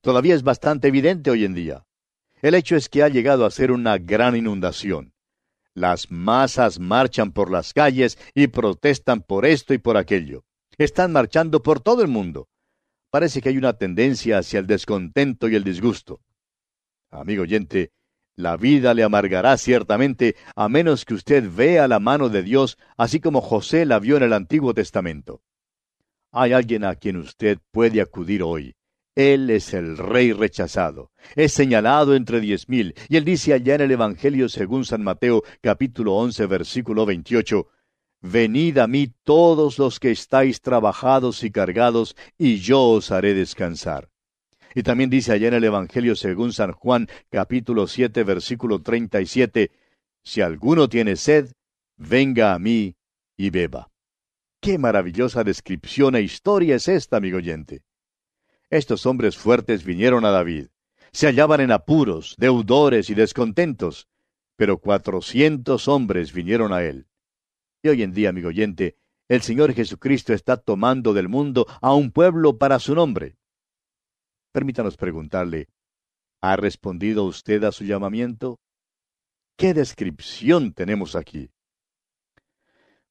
Todavía 0.00 0.34
es 0.34 0.42
bastante 0.42 0.88
evidente 0.88 1.30
hoy 1.30 1.44
en 1.44 1.54
día. 1.54 1.84
El 2.40 2.54
hecho 2.54 2.76
es 2.76 2.88
que 2.88 3.02
ha 3.02 3.08
llegado 3.08 3.44
a 3.44 3.50
ser 3.50 3.72
una 3.72 3.98
gran 3.98 4.36
inundación. 4.36 5.12
Las 5.78 6.10
masas 6.10 6.80
marchan 6.80 7.30
por 7.30 7.52
las 7.52 7.72
calles 7.72 8.18
y 8.34 8.48
protestan 8.48 9.22
por 9.22 9.46
esto 9.46 9.74
y 9.74 9.78
por 9.78 9.96
aquello. 9.96 10.44
Están 10.76 11.12
marchando 11.12 11.62
por 11.62 11.78
todo 11.78 12.02
el 12.02 12.08
mundo. 12.08 12.48
Parece 13.10 13.40
que 13.40 13.50
hay 13.50 13.58
una 13.58 13.74
tendencia 13.74 14.38
hacia 14.38 14.58
el 14.58 14.66
descontento 14.66 15.48
y 15.48 15.54
el 15.54 15.62
disgusto. 15.62 16.20
Amigo 17.12 17.44
oyente, 17.44 17.92
la 18.34 18.56
vida 18.56 18.92
le 18.92 19.04
amargará 19.04 19.56
ciertamente 19.56 20.34
a 20.56 20.68
menos 20.68 21.04
que 21.04 21.14
usted 21.14 21.48
vea 21.48 21.86
la 21.86 22.00
mano 22.00 22.28
de 22.28 22.42
Dios 22.42 22.76
así 22.96 23.20
como 23.20 23.40
José 23.40 23.86
la 23.86 24.00
vio 24.00 24.16
en 24.16 24.24
el 24.24 24.32
Antiguo 24.32 24.74
Testamento. 24.74 25.42
Hay 26.32 26.54
alguien 26.54 26.82
a 26.84 26.96
quien 26.96 27.18
usted 27.18 27.58
puede 27.70 28.00
acudir 28.00 28.42
hoy, 28.42 28.74
él 29.18 29.50
es 29.50 29.74
el 29.74 29.98
rey 29.98 30.32
rechazado. 30.32 31.10
Es 31.34 31.52
señalado 31.52 32.14
entre 32.14 32.38
diez 32.38 32.68
mil. 32.68 32.94
Y 33.08 33.16
él 33.16 33.24
dice 33.24 33.52
allá 33.52 33.74
en 33.74 33.80
el 33.80 33.90
Evangelio 33.90 34.48
según 34.48 34.84
San 34.84 35.02
Mateo 35.02 35.42
capítulo 35.60 36.14
once 36.14 36.46
versículo 36.46 37.04
veintiocho, 37.04 37.66
Venid 38.20 38.78
a 38.78 38.86
mí 38.86 39.12
todos 39.24 39.76
los 39.80 39.98
que 39.98 40.12
estáis 40.12 40.60
trabajados 40.60 41.42
y 41.42 41.50
cargados, 41.50 42.14
y 42.38 42.58
yo 42.58 42.80
os 42.82 43.10
haré 43.10 43.34
descansar. 43.34 44.08
Y 44.72 44.84
también 44.84 45.10
dice 45.10 45.32
allá 45.32 45.48
en 45.48 45.54
el 45.54 45.64
Evangelio 45.64 46.14
según 46.14 46.52
San 46.52 46.70
Juan 46.70 47.08
capítulo 47.28 47.88
siete 47.88 48.22
versículo 48.22 48.82
treinta 48.82 49.20
y 49.20 49.26
siete, 49.26 49.72
Si 50.22 50.42
alguno 50.42 50.88
tiene 50.88 51.16
sed, 51.16 51.50
venga 51.96 52.54
a 52.54 52.60
mí 52.60 52.94
y 53.36 53.50
beba. 53.50 53.90
Qué 54.60 54.78
maravillosa 54.78 55.42
descripción 55.42 56.14
e 56.14 56.22
historia 56.22 56.76
es 56.76 56.86
esta, 56.86 57.16
amigo 57.16 57.38
oyente. 57.38 57.82
Estos 58.70 59.06
hombres 59.06 59.38
fuertes 59.38 59.84
vinieron 59.84 60.24
a 60.24 60.30
David. 60.30 60.66
Se 61.10 61.26
hallaban 61.26 61.60
en 61.60 61.72
apuros, 61.72 62.34
deudores 62.38 63.08
y 63.08 63.14
descontentos, 63.14 64.08
pero 64.56 64.78
cuatrocientos 64.78 65.88
hombres 65.88 66.32
vinieron 66.34 66.72
a 66.72 66.82
él. 66.82 67.06
Y 67.82 67.88
hoy 67.88 68.02
en 68.02 68.12
día, 68.12 68.28
amigo 68.28 68.48
oyente, 68.48 68.96
el 69.28 69.40
Señor 69.40 69.72
Jesucristo 69.72 70.34
está 70.34 70.58
tomando 70.58 71.14
del 71.14 71.28
mundo 71.28 71.66
a 71.80 71.94
un 71.94 72.10
pueblo 72.10 72.58
para 72.58 72.78
su 72.78 72.94
nombre. 72.94 73.36
Permítanos 74.52 74.96
preguntarle, 74.96 75.68
¿ha 76.42 76.56
respondido 76.56 77.24
usted 77.24 77.64
a 77.64 77.72
su 77.72 77.84
llamamiento? 77.84 78.60
¿Qué 79.56 79.72
descripción 79.72 80.72
tenemos 80.72 81.16
aquí? 81.16 81.50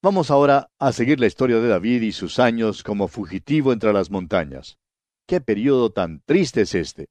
Vamos 0.03 0.29
ahora 0.29 0.69
a 0.77 0.91
seguir 0.91 1.19
la 1.19 1.25
historia 1.25 1.59
de 1.59 1.67
David 1.67 2.03
y 2.03 2.11
sus 2.11 2.37
años 2.37 2.83
como 2.83 3.07
fugitivo 3.07 3.73
entre 3.73 3.91
las 3.91 4.11
montañas. 4.11 4.77
Qué 5.27 5.41
periodo 5.41 5.89
tan 5.89 6.21
triste 6.25 6.61
es 6.61 6.73
este. 6.73 7.09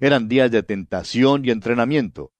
Eran 0.00 0.28
días 0.28 0.50
de 0.50 0.62
tentación 0.62 1.44
y 1.44 1.50
entrenamiento. 1.50 2.32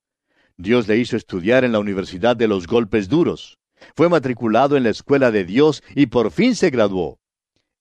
Dios 0.56 0.88
le 0.88 0.96
hizo 0.96 1.14
estudiar 1.14 1.62
en 1.62 1.72
la 1.72 1.78
Universidad 1.78 2.34
de 2.36 2.48
los 2.48 2.66
Golpes 2.66 3.10
Duros. 3.10 3.58
Fue 3.94 4.08
matriculado 4.08 4.78
en 4.78 4.84
la 4.84 4.88
Escuela 4.88 5.30
de 5.30 5.44
Dios 5.44 5.82
y 5.94 6.06
por 6.06 6.30
fin 6.30 6.56
se 6.56 6.70
graduó. 6.70 7.20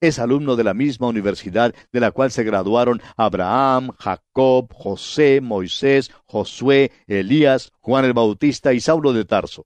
Es 0.02 0.20
alumno 0.20 0.58
de 0.58 0.66
la 0.66 0.74
misma 0.74 1.08
universidad 1.08 1.74
de 1.94 2.00
la 2.02 2.12
cual 2.12 2.30
se 2.30 2.44
graduaron 2.44 3.02
Abraham, 3.16 3.92
Jacob, 3.98 4.74
José, 4.74 5.40
Moisés, 5.40 6.12
Josué, 6.26 6.92
Elías, 7.08 7.72
Juan 7.80 8.04
el 8.04 8.12
Bautista 8.12 8.74
y 8.74 8.82
Saulo 8.82 9.14
de 9.14 9.24
Tarso. 9.24 9.66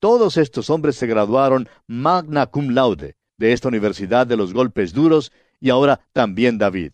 Todos 0.00 0.36
estos 0.36 0.68
hombres 0.68 0.96
se 0.96 1.06
graduaron 1.06 1.68
magna 1.86 2.46
cum 2.46 2.70
laude 2.70 3.14
de 3.36 3.52
esta 3.52 3.68
Universidad 3.68 4.26
de 4.26 4.36
los 4.36 4.52
Golpes 4.52 4.92
Duros 4.92 5.30
y 5.60 5.70
ahora 5.70 6.00
también 6.12 6.58
David. 6.58 6.90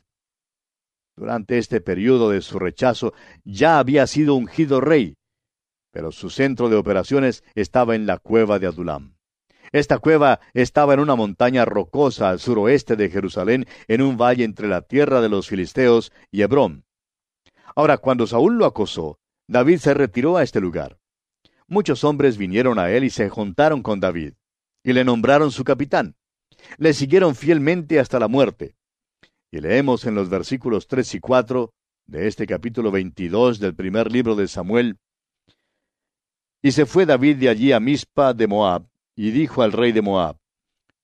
Durante 1.20 1.58
este 1.58 1.82
periodo 1.82 2.30
de 2.30 2.40
su 2.40 2.58
rechazo 2.58 3.12
ya 3.44 3.78
había 3.78 4.06
sido 4.06 4.36
ungido 4.36 4.80
rey, 4.80 5.18
pero 5.92 6.12
su 6.12 6.30
centro 6.30 6.70
de 6.70 6.76
operaciones 6.76 7.44
estaba 7.54 7.94
en 7.94 8.06
la 8.06 8.16
cueva 8.16 8.58
de 8.58 8.68
Adulam. 8.68 9.18
Esta 9.70 9.98
cueva 9.98 10.40
estaba 10.54 10.94
en 10.94 11.00
una 11.00 11.16
montaña 11.16 11.66
rocosa 11.66 12.30
al 12.30 12.40
suroeste 12.40 12.96
de 12.96 13.10
Jerusalén, 13.10 13.66
en 13.86 14.00
un 14.00 14.16
valle 14.16 14.44
entre 14.44 14.66
la 14.66 14.80
tierra 14.80 15.20
de 15.20 15.28
los 15.28 15.46
filisteos 15.46 16.10
y 16.30 16.40
Hebrón. 16.40 16.86
Ahora, 17.76 17.98
cuando 17.98 18.26
Saúl 18.26 18.56
lo 18.56 18.64
acosó, 18.64 19.18
David 19.46 19.76
se 19.76 19.92
retiró 19.92 20.38
a 20.38 20.42
este 20.42 20.58
lugar. 20.58 20.98
Muchos 21.66 22.02
hombres 22.02 22.38
vinieron 22.38 22.78
a 22.78 22.90
él 22.92 23.04
y 23.04 23.10
se 23.10 23.28
juntaron 23.28 23.82
con 23.82 24.00
David, 24.00 24.36
y 24.82 24.94
le 24.94 25.04
nombraron 25.04 25.52
su 25.52 25.64
capitán. 25.64 26.16
Le 26.78 26.94
siguieron 26.94 27.34
fielmente 27.34 28.00
hasta 28.00 28.18
la 28.18 28.26
muerte. 28.26 28.79
Y 29.52 29.60
leemos 29.60 30.04
en 30.04 30.14
los 30.14 30.28
versículos 30.28 30.86
3 30.86 31.16
y 31.16 31.20
4 31.20 31.72
de 32.06 32.28
este 32.28 32.46
capítulo 32.46 32.92
22 32.92 33.58
del 33.58 33.74
primer 33.74 34.12
libro 34.12 34.36
de 34.36 34.46
Samuel. 34.46 34.96
Y 36.62 36.70
se 36.70 36.86
fue 36.86 37.04
David 37.04 37.36
de 37.38 37.48
allí 37.48 37.72
a 37.72 37.80
Mispa 37.80 38.32
de 38.32 38.46
Moab, 38.46 38.86
y 39.16 39.32
dijo 39.32 39.62
al 39.62 39.72
rey 39.72 39.90
de 39.90 40.02
Moab, 40.02 40.36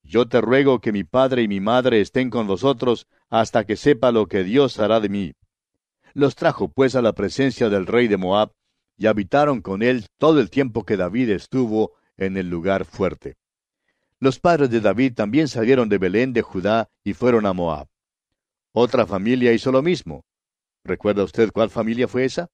Yo 0.05 0.29
te 0.29 0.41
ruego 0.41 0.81
que 0.81 0.93
mi 0.93 1.03
padre 1.03 1.43
y 1.43 1.49
mi 1.49 1.59
madre 1.59 2.00
estén 2.00 2.31
con 2.31 2.47
vosotros 2.47 3.09
hasta 3.31 3.65
que 3.65 3.75
sepa 3.75 4.12
lo 4.12 4.26
que 4.26 4.45
Dios 4.45 4.79
hará 4.79 5.00
de 5.00 5.09
mí. 5.09 5.33
Los 6.15 6.37
trajo 6.37 6.69
pues 6.69 6.95
a 6.95 7.03
la 7.03 7.15
presencia 7.15 7.69
del 7.69 7.87
rey 7.87 8.07
de 8.07 8.17
Moab, 8.17 8.53
y 8.97 9.07
habitaron 9.07 9.61
con 9.61 9.83
él 9.83 10.07
todo 10.19 10.38
el 10.38 10.50
tiempo 10.50 10.85
que 10.85 10.97
David 10.97 11.31
estuvo 11.31 11.95
en 12.17 12.37
el 12.37 12.49
lugar 12.49 12.85
fuerte. 12.85 13.37
Los 14.21 14.38
padres 14.38 14.71
de 14.71 14.81
David 14.81 15.15
también 15.15 15.49
salieron 15.49 15.88
de 15.88 15.99
Belén 15.99 16.33
de 16.33 16.43
Judá 16.43 16.88
y 17.03 17.12
fueron 17.12 17.45
a 17.45 17.53
Moab. 17.53 17.88
Otra 18.78 19.06
familia 19.06 19.54
hizo 19.54 19.73
lo 19.73 19.80
mismo. 19.80 20.26
¿Recuerda 20.85 21.25
usted 21.25 21.50
cuál 21.50 21.71
familia 21.71 22.09
fue 22.09 22.26
esa? 22.26 22.50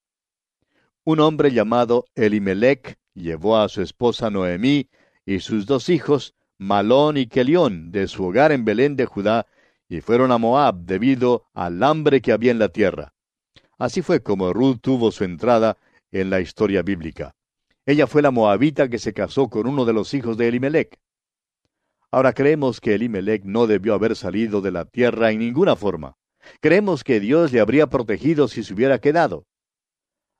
Un 1.02 1.18
hombre 1.18 1.50
llamado 1.50 2.04
Elimelech 2.14 2.96
llevó 3.12 3.56
a 3.56 3.68
su 3.68 3.82
esposa 3.82 4.30
Noemí 4.30 4.88
y 5.26 5.40
sus 5.40 5.66
dos 5.66 5.88
hijos, 5.88 6.36
Malón 6.58 7.16
y 7.16 7.26
Kelión, 7.26 7.90
de 7.90 8.06
su 8.06 8.24
hogar 8.24 8.52
en 8.52 8.64
Belén 8.64 8.94
de 8.94 9.04
Judá, 9.04 9.48
y 9.88 10.00
fueron 10.00 10.30
a 10.30 10.38
Moab 10.38 10.84
debido 10.84 11.48
al 11.54 11.82
hambre 11.82 12.20
que 12.20 12.30
había 12.30 12.52
en 12.52 12.60
la 12.60 12.68
tierra. 12.68 13.12
Así 13.76 14.00
fue 14.00 14.22
como 14.22 14.52
Ruth 14.52 14.78
tuvo 14.80 15.10
su 15.10 15.24
entrada 15.24 15.76
en 16.12 16.30
la 16.30 16.40
historia 16.40 16.82
bíblica. 16.82 17.34
Ella 17.84 18.06
fue 18.06 18.22
la 18.22 18.30
moabita 18.30 18.88
que 18.88 19.00
se 19.00 19.12
casó 19.12 19.48
con 19.48 19.66
uno 19.66 19.84
de 19.84 19.92
los 19.92 20.14
hijos 20.14 20.36
de 20.36 20.46
Elimelech. 20.46 21.00
Ahora 22.12 22.34
creemos 22.34 22.78
que 22.78 22.94
Elimelech 22.94 23.42
no 23.44 23.66
debió 23.66 23.94
haber 23.94 24.16
salido 24.16 24.60
de 24.60 24.70
la 24.70 24.84
tierra 24.84 25.30
en 25.30 25.38
ninguna 25.38 25.76
forma. 25.76 26.18
Creemos 26.60 27.04
que 27.04 27.20
Dios 27.20 27.52
le 27.52 27.60
habría 27.60 27.86
protegido 27.86 28.48
si 28.48 28.62
se 28.62 28.74
hubiera 28.74 28.98
quedado. 28.98 29.46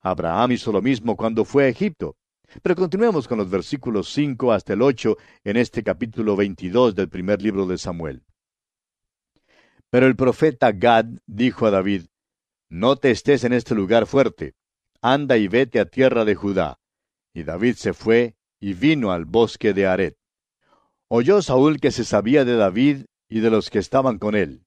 Abraham 0.03 0.53
hizo 0.53 0.71
lo 0.71 0.83
mismo 0.83 1.17
cuando 1.17 1.47
fue 1.47 1.65
a 1.65 1.69
Egipto. 1.69 2.17
Pero 2.63 2.77
continuemos 2.77 3.27
con 3.27 3.39
los 3.39 3.49
versículos 3.49 4.13
5 4.13 4.53
hasta 4.53 4.75
el 4.75 4.83
8 4.83 5.17
en 5.45 5.57
este 5.57 5.83
capítulo 5.83 6.37
22 6.37 6.95
del 6.95 7.09
primer 7.09 7.41
libro 7.41 7.65
de 7.65 7.79
Samuel. 7.79 8.23
Pero 9.89 10.07
el 10.07 10.15
profeta 10.15 10.73
Gad 10.73 11.07
dijo 11.27 11.65
a 11.65 11.71
David, 11.71 12.03
No 12.69 12.97
te 12.97 13.11
estés 13.11 13.45
en 13.45 13.55
este 13.55 13.75
lugar 13.75 14.07
fuerte, 14.07 14.55
anda 15.01 15.39
y 15.39 15.49
vete 15.49 15.81
a 15.81 15.87
tierra 15.87 16.27
de 16.27 16.35
Judá. 16.35 16.79
Y 17.33 17.45
David 17.45 17.77
se 17.77 17.95
fue 17.95 18.37
y 18.61 18.75
vino 18.75 19.13
al 19.13 19.25
bosque 19.25 19.73
de 19.73 19.87
Aret. 19.87 20.22
Oyó 21.15 21.43
Saúl 21.43 21.79
que 21.79 21.91
se 21.91 22.07
sabía 22.07 22.47
de 22.47 22.57
David 22.57 23.05
y 23.29 23.41
de 23.41 23.51
los 23.51 23.69
que 23.69 23.79
estaban 23.79 24.19
con 24.19 24.35
él. 24.35 24.65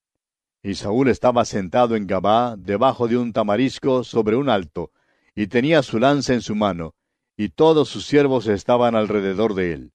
Y 0.62 0.76
Saúl 0.76 1.08
estaba 1.08 1.44
sentado 1.44 1.96
en 1.96 2.06
Gabá, 2.06 2.56
debajo 2.56 3.08
de 3.08 3.18
un 3.18 3.34
tamarisco 3.34 4.04
sobre 4.04 4.36
un 4.36 4.48
alto, 4.48 4.92
y 5.34 5.48
tenía 5.48 5.82
su 5.82 5.98
lanza 5.98 6.36
en 6.36 6.44
su 6.44 6.54
mano, 6.54 6.94
y 7.36 7.50
todos 7.50 7.90
sus 7.90 8.06
siervos 8.06 8.46
estaban 8.46 8.94
alrededor 8.94 9.56
de 9.56 9.74
él. 9.74 9.94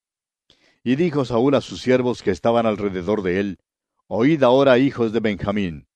Y 0.82 0.96
dijo 0.96 1.24
Saúl 1.24 1.54
a 1.54 1.60
sus 1.60 1.82
siervos 1.82 2.20
que 2.20 2.32
estaban 2.32 2.66
alrededor 2.66 3.22
de 3.22 3.38
él, 3.38 3.58
Oíd 4.08 4.42
ahora, 4.42 4.76
hijos 4.78 5.12
de 5.12 5.20
Benjamín. 5.20 5.86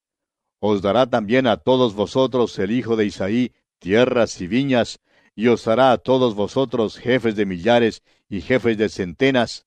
Os 0.61 0.82
dará 0.82 1.11
también 1.11 1.49
a 1.49 1.56
todos 1.56 1.96
vosotros 1.96 2.56
el 2.61 2.70
hijo 2.70 2.94
de 2.94 3.06
Isaí 3.06 3.52
tierras 3.80 4.40
y 4.40 4.46
viñas, 4.46 5.00
y 5.34 5.49
os 5.49 5.66
hará 5.66 5.90
a 5.90 5.99
todos 5.99 6.37
vosotros 6.37 6.96
jefes 6.96 7.34
de 7.34 7.44
millares 7.44 8.04
y 8.28 8.40
jefes 8.40 8.78
de 8.78 8.88
centenas, 8.88 9.66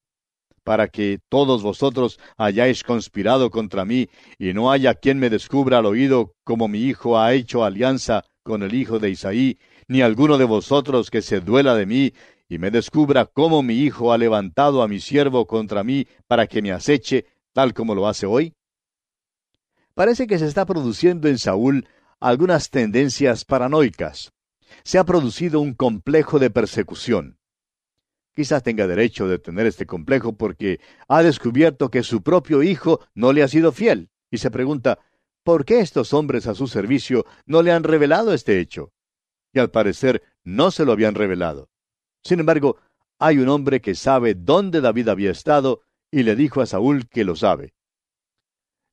para 0.67 0.89
que 0.89 1.21
todos 1.29 1.63
vosotros 1.63 2.19
hayáis 2.36 2.83
conspirado 2.83 3.50
contra 3.51 3.86
mí, 3.86 4.09
y 4.38 4.51
no 4.51 4.69
haya 4.69 4.95
quien 4.95 5.17
me 5.17 5.29
descubra 5.29 5.77
al 5.77 5.86
oído 5.86 6.33
como 6.43 6.67
mi 6.67 6.81
hijo 6.81 7.17
ha 7.17 7.31
hecho 7.31 7.63
alianza 7.63 8.25
con 8.43 8.63
el 8.63 8.74
hijo 8.74 9.00
de 9.00 9.12
Isaí, 9.12 9.59
ni 9.88 10.01
alguno 10.01 10.38
de 10.38 10.43
vosotros 10.43 11.09
que 11.09 11.21
se 11.21 11.39
duela 11.39 11.74
de 11.74 11.86
mí, 11.86 12.12
y 12.50 12.57
me 12.57 12.69
descubra 12.69 13.27
cómo 13.27 13.63
mi 13.63 13.75
hijo 13.75 14.12
ha 14.12 14.17
levantado 14.17 14.81
a 14.81 14.89
mi 14.89 15.00
siervo 15.00 15.47
contra 15.47 15.86
mí 15.86 16.05
para 16.27 16.47
que 16.47 16.62
me 16.62 16.74
aceche, 16.74 17.27
tal 17.53 17.74
como 17.74 17.95
lo 17.95 18.05
hace 18.05 18.25
hoy? 18.25 18.53
Parece 19.93 20.27
que 20.27 20.38
se 20.38 20.47
está 20.47 20.65
produciendo 20.65 21.29
en 21.29 21.38
Saúl 21.38 21.88
algunas 22.19 22.71
tendencias 22.71 23.46
paranoicas. 23.46 24.33
Se 24.83 24.98
ha 24.98 25.05
producido 25.05 25.61
un 25.61 25.75
complejo 25.75 26.39
de 26.39 26.50
persecución. 26.50 27.36
Quizás 28.37 28.61
tenga 28.61 28.85
derecho 28.85 29.27
de 29.27 29.39
tener 29.39 29.65
este 29.65 29.87
complejo 29.87 30.33
porque 30.33 30.79
ha 31.07 31.23
descubierto 31.23 31.89
que 31.89 32.03
su 32.03 32.21
propio 32.21 32.61
hijo 32.61 33.00
no 33.15 33.33
le 33.33 33.41
ha 33.41 33.47
sido 33.47 33.71
fiel, 33.71 34.11
y 34.29 34.37
se 34.37 34.51
pregunta, 34.51 35.00
¿por 35.41 35.65
qué 35.65 35.79
estos 35.79 36.13
hombres 36.13 36.45
a 36.45 36.53
su 36.53 36.67
servicio 36.67 37.25
no 37.47 37.63
le 37.63 37.71
han 37.71 37.83
revelado 37.83 38.35
este 38.35 38.59
hecho? 38.59 38.93
Y 39.53 39.57
al 39.57 39.71
parecer 39.71 40.21
no 40.43 40.69
se 40.69 40.85
lo 40.85 40.91
habían 40.91 41.15
revelado. 41.15 41.71
Sin 42.23 42.39
embargo, 42.39 42.77
hay 43.17 43.39
un 43.39 43.50
hombre 43.50 43.81
que 43.81 43.95
sabe 43.95 44.35
dónde 44.35 44.81
David 44.81 45.07
había 45.07 45.31
estado 45.31 45.81
y 46.11 46.21
le 46.21 46.35
dijo 46.35 46.61
a 46.61 46.67
Saúl 46.67 47.09
que 47.09 47.23
lo 47.23 47.35
sabe. 47.35 47.73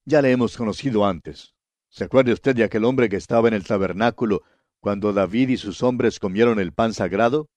Ya 0.07 0.23
le 0.23 0.33
hemos 0.33 0.57
conocido 0.57 1.05
antes. 1.05 1.53
¿Se 1.91 2.05
acuerda 2.05 2.33
usted 2.33 2.57
de 2.57 2.65
aquel 2.65 2.87
hombre 2.87 3.11
que 3.11 3.17
estaba 3.17 3.49
en 3.49 3.53
el 3.53 3.67
tabernáculo 3.67 4.43
cuando 4.81 5.13
David 5.13 5.51
y 5.51 5.59
sus 5.59 5.83
hombres 5.83 6.19
comieron 6.19 6.59
el 6.61 6.73
pan 6.73 6.95
sagrado? 6.95 7.51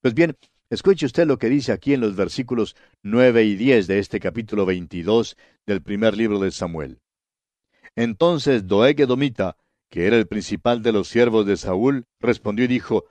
Pues 0.00 0.14
bien, 0.14 0.34
Escuche 0.68 1.06
usted 1.06 1.28
lo 1.28 1.38
que 1.38 1.48
dice 1.48 1.70
aquí 1.70 1.94
en 1.94 2.00
los 2.00 2.16
versículos 2.16 2.74
nueve 3.00 3.44
y 3.44 3.54
diez 3.54 3.86
de 3.86 4.00
este 4.00 4.18
capítulo 4.18 4.66
veintidós 4.66 5.36
del 5.64 5.80
primer 5.80 6.16
libro 6.16 6.40
de 6.40 6.50
Samuel. 6.50 6.98
Entonces 7.94 8.66
Doeg 8.66 9.00
Edomita, 9.00 9.56
que 9.90 10.08
era 10.08 10.16
el 10.16 10.26
principal 10.26 10.82
de 10.82 10.90
los 10.90 11.06
siervos 11.06 11.46
de 11.46 11.56
Saúl, 11.56 12.06
respondió 12.18 12.64
y 12.64 12.68
dijo, 12.68 13.04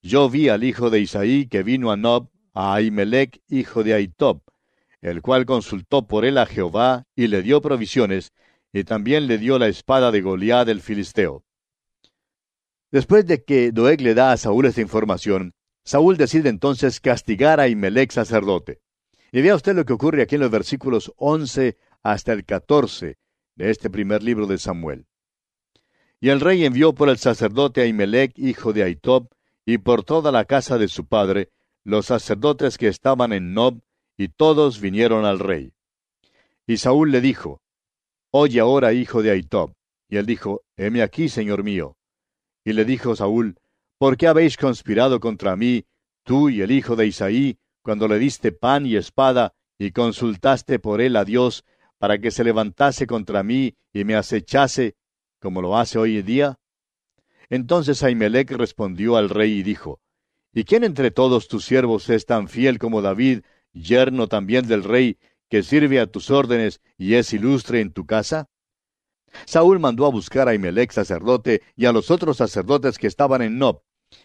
Yo 0.00 0.30
vi 0.30 0.48
al 0.48 0.64
hijo 0.64 0.88
de 0.88 1.00
Isaí 1.00 1.46
que 1.46 1.62
vino 1.62 1.92
a 1.92 1.98
Nob, 1.98 2.30
a 2.54 2.74
Ahimelech, 2.74 3.42
hijo 3.48 3.84
de 3.84 3.92
Aitob, 3.92 4.40
el 5.02 5.20
cual 5.20 5.44
consultó 5.44 6.06
por 6.06 6.24
él 6.24 6.38
a 6.38 6.46
Jehová 6.46 7.04
y 7.14 7.26
le 7.26 7.42
dio 7.42 7.60
provisiones, 7.60 8.32
y 8.72 8.84
también 8.84 9.26
le 9.26 9.36
dio 9.36 9.58
la 9.58 9.68
espada 9.68 10.10
de 10.10 10.22
Goliat 10.22 10.68
el 10.70 10.80
filisteo. 10.80 11.44
Después 12.90 13.26
de 13.26 13.44
que 13.44 13.72
Doeg 13.72 14.00
le 14.00 14.14
da 14.14 14.32
a 14.32 14.36
Saúl 14.38 14.64
esta 14.64 14.80
información, 14.80 15.54
Saúl 15.84 16.16
decide 16.16 16.48
entonces 16.48 17.00
castigar 17.00 17.60
a 17.60 17.68
Imelec 17.68 18.10
sacerdote. 18.10 18.80
Y 19.32 19.42
vea 19.42 19.54
usted 19.54 19.74
lo 19.74 19.84
que 19.84 19.92
ocurre 19.92 20.22
aquí 20.22 20.36
en 20.36 20.40
los 20.40 20.50
versículos 20.50 21.12
11 21.16 21.76
hasta 22.02 22.32
el 22.32 22.44
14 22.44 23.18
de 23.56 23.70
este 23.70 23.90
primer 23.90 24.22
libro 24.22 24.46
de 24.46 24.58
Samuel. 24.58 25.06
Y 26.20 26.30
el 26.30 26.40
rey 26.40 26.64
envió 26.64 26.94
por 26.94 27.08
el 27.08 27.18
sacerdote 27.18 27.82
a 27.82 27.86
Imelec, 27.86 28.38
hijo 28.38 28.72
de 28.72 28.82
Aitob, 28.82 29.28
y 29.66 29.78
por 29.78 30.04
toda 30.04 30.32
la 30.32 30.44
casa 30.44 30.78
de 30.78 30.88
su 30.88 31.06
padre, 31.06 31.50
los 31.82 32.06
sacerdotes 32.06 32.78
que 32.78 32.88
estaban 32.88 33.32
en 33.32 33.52
Nob, 33.52 33.80
y 34.16 34.28
todos 34.28 34.80
vinieron 34.80 35.24
al 35.24 35.38
rey. 35.38 35.72
Y 36.66 36.78
Saúl 36.78 37.10
le 37.10 37.20
dijo, 37.20 37.60
Oye 38.30 38.60
ahora, 38.60 38.92
hijo 38.92 39.22
de 39.22 39.32
Aitob. 39.32 39.74
Y 40.08 40.16
él 40.16 40.26
dijo, 40.26 40.62
Heme 40.76 41.02
aquí, 41.02 41.28
señor 41.28 41.62
mío. 41.62 41.96
Y 42.64 42.72
le 42.72 42.84
dijo 42.84 43.14
Saúl, 43.16 43.58
¿Por 44.04 44.18
qué 44.18 44.26
habéis 44.26 44.58
conspirado 44.58 45.18
contra 45.18 45.56
mí, 45.56 45.86
tú 46.24 46.50
y 46.50 46.60
el 46.60 46.72
hijo 46.72 46.94
de 46.94 47.06
Isaí, 47.06 47.56
cuando 47.80 48.06
le 48.06 48.18
diste 48.18 48.52
pan 48.52 48.84
y 48.84 48.96
espada, 48.96 49.54
y 49.78 49.92
consultaste 49.92 50.78
por 50.78 51.00
él 51.00 51.16
a 51.16 51.24
Dios, 51.24 51.64
para 51.96 52.18
que 52.18 52.30
se 52.30 52.44
levantase 52.44 53.06
contra 53.06 53.42
mí 53.42 53.76
y 53.94 54.04
me 54.04 54.14
acechase, 54.14 54.96
como 55.40 55.62
lo 55.62 55.78
hace 55.78 55.98
hoy 55.98 56.18
en 56.18 56.26
día? 56.26 56.58
Entonces 57.48 58.02
Ahimelech 58.02 58.50
respondió 58.50 59.16
al 59.16 59.30
rey 59.30 59.52
y 59.52 59.62
dijo, 59.62 60.02
¿Y 60.52 60.64
quién 60.64 60.84
entre 60.84 61.10
todos 61.10 61.48
tus 61.48 61.64
siervos 61.64 62.10
es 62.10 62.26
tan 62.26 62.48
fiel 62.48 62.78
como 62.78 63.00
David, 63.00 63.40
yerno 63.72 64.28
también 64.28 64.68
del 64.68 64.84
rey, 64.84 65.16
que 65.48 65.62
sirve 65.62 65.98
a 65.98 66.08
tus 66.08 66.30
órdenes 66.30 66.82
y 66.98 67.14
es 67.14 67.32
ilustre 67.32 67.80
en 67.80 67.90
tu 67.90 68.04
casa? 68.04 68.50
Saúl 69.46 69.80
mandó 69.80 70.04
a 70.04 70.10
buscar 70.10 70.46
a 70.46 70.50
Ahimelech 70.50 70.92
sacerdote 70.92 71.62
y 71.74 71.86
a 71.86 71.92
los 71.92 72.10
otros 72.10 72.36
sacerdotes 72.36 72.98
que 72.98 73.06
estaban 73.06 73.40
en 73.40 73.56
Nob, 73.56 73.80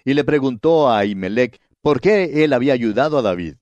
y 0.06 0.14
le 0.14 0.24
preguntó 0.24 0.90
a 0.90 1.00
Ahimelech 1.00 1.60
por 1.82 2.02
qué 2.02 2.44
él 2.44 2.54
había 2.54 2.74
ayudado 2.74 3.18
a 3.18 3.22
David. 3.22 3.56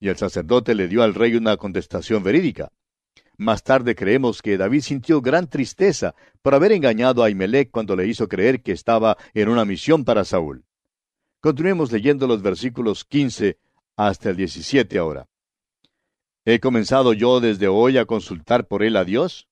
Y 0.00 0.08
el 0.08 0.16
sacerdote 0.16 0.74
le 0.74 0.88
dio 0.88 1.02
al 1.02 1.14
rey 1.14 1.34
una 1.34 1.56
contestación 1.56 2.22
verídica. 2.22 2.70
Más 3.36 3.62
tarde 3.62 3.94
creemos 3.94 4.42
que 4.42 4.58
David 4.58 4.80
sintió 4.80 5.20
gran 5.20 5.48
tristeza 5.48 6.14
por 6.42 6.54
haber 6.54 6.72
engañado 6.72 7.22
a 7.22 7.26
Ahimelech 7.26 7.70
cuando 7.70 7.94
le 7.94 8.06
hizo 8.06 8.28
creer 8.28 8.62
que 8.62 8.72
estaba 8.72 9.16
en 9.34 9.48
una 9.48 9.64
misión 9.64 10.04
para 10.04 10.24
Saúl. 10.24 10.64
Continuemos 11.40 11.92
leyendo 11.92 12.26
los 12.26 12.42
versículos 12.42 13.04
15 13.04 13.58
hasta 13.96 14.30
el 14.30 14.36
17 14.36 14.98
ahora. 14.98 15.28
¿He 16.44 16.58
comenzado 16.60 17.12
yo 17.12 17.40
desde 17.40 17.68
hoy 17.68 17.98
a 17.98 18.06
consultar 18.06 18.66
por 18.66 18.82
él 18.82 18.96
a 18.96 19.04
Dios? 19.04 19.48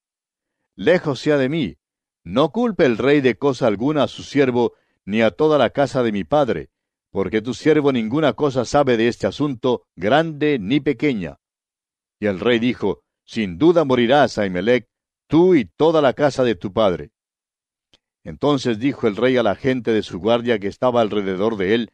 Lejos 0.74 1.20
sea 1.20 1.36
de 1.36 1.48
mí. 1.48 1.76
No 2.24 2.50
culpe 2.50 2.86
el 2.86 2.98
rey 2.98 3.20
de 3.20 3.36
cosa 3.36 3.68
alguna 3.68 4.02
a 4.04 4.08
su 4.08 4.24
siervo, 4.24 4.72
ni 5.06 5.22
a 5.22 5.30
toda 5.30 5.56
la 5.56 5.70
casa 5.70 6.02
de 6.02 6.12
mi 6.12 6.24
padre, 6.24 6.68
porque 7.10 7.40
tu 7.40 7.54
siervo 7.54 7.92
ninguna 7.92 8.34
cosa 8.34 8.64
sabe 8.66 8.98
de 8.98 9.08
este 9.08 9.26
asunto, 9.26 9.86
grande 9.96 10.58
ni 10.58 10.80
pequeña. 10.80 11.38
Y 12.20 12.26
el 12.26 12.40
rey 12.40 12.58
dijo, 12.58 13.02
Sin 13.24 13.56
duda 13.56 13.84
morirás, 13.84 14.36
Ahimelech, 14.36 14.88
tú 15.26 15.54
y 15.54 15.64
toda 15.64 16.02
la 16.02 16.12
casa 16.12 16.44
de 16.44 16.54
tu 16.56 16.72
padre. 16.72 17.12
Entonces 18.24 18.78
dijo 18.78 19.06
el 19.06 19.16
rey 19.16 19.36
a 19.36 19.42
la 19.42 19.54
gente 19.54 19.92
de 19.92 20.02
su 20.02 20.18
guardia 20.18 20.58
que 20.58 20.66
estaba 20.66 21.00
alrededor 21.00 21.56
de 21.56 21.74
él, 21.74 21.92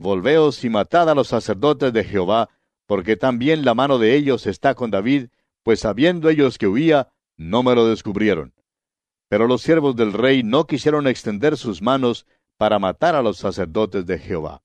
Volveos 0.00 0.64
y 0.64 0.68
matad 0.70 1.10
a 1.10 1.14
los 1.14 1.26
sacerdotes 1.28 1.92
de 1.92 2.04
Jehová, 2.04 2.50
porque 2.86 3.16
también 3.16 3.64
la 3.64 3.74
mano 3.74 3.98
de 3.98 4.14
ellos 4.14 4.46
está 4.46 4.74
con 4.74 4.92
David, 4.92 5.28
pues 5.64 5.80
sabiendo 5.80 6.28
ellos 6.28 6.56
que 6.56 6.68
huía, 6.68 7.08
no 7.36 7.64
me 7.64 7.74
lo 7.74 7.86
descubrieron. 7.86 8.54
Pero 9.28 9.48
los 9.48 9.62
siervos 9.62 9.96
del 9.96 10.12
rey 10.12 10.42
no 10.44 10.66
quisieron 10.66 11.06
extender 11.08 11.56
sus 11.56 11.82
manos 11.82 12.26
para 12.58 12.78
matar 12.78 13.14
a 13.14 13.22
los 13.22 13.38
sacerdotes 13.38 14.04
de 14.04 14.18
Jehová. 14.18 14.62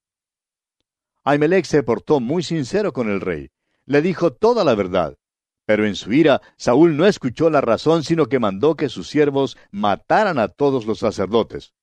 Ahimelech 1.24 1.66
se 1.66 1.84
portó 1.84 2.20
muy 2.20 2.44
sincero 2.44 2.92
con 2.92 3.10
el 3.10 3.22
rey. 3.22 3.52
Le 3.86 4.02
dijo 4.02 4.34
toda 4.34 4.66
la 4.66 4.76
verdad. 4.76 5.18
Pero 5.66 5.86
en 5.86 5.96
su 5.96 6.12
ira, 6.12 6.42
Saúl 6.58 6.98
no 6.98 7.06
escuchó 7.06 7.50
la 7.50 7.62
razón, 7.62 8.04
sino 8.04 8.26
que 8.26 8.40
mandó 8.40 8.76
que 8.76 8.90
sus 8.90 9.08
siervos 9.08 9.58
mataran 9.72 10.38
a 10.38 10.50
todos 10.50 10.86
los 10.86 11.00
sacerdotes. 11.00 11.74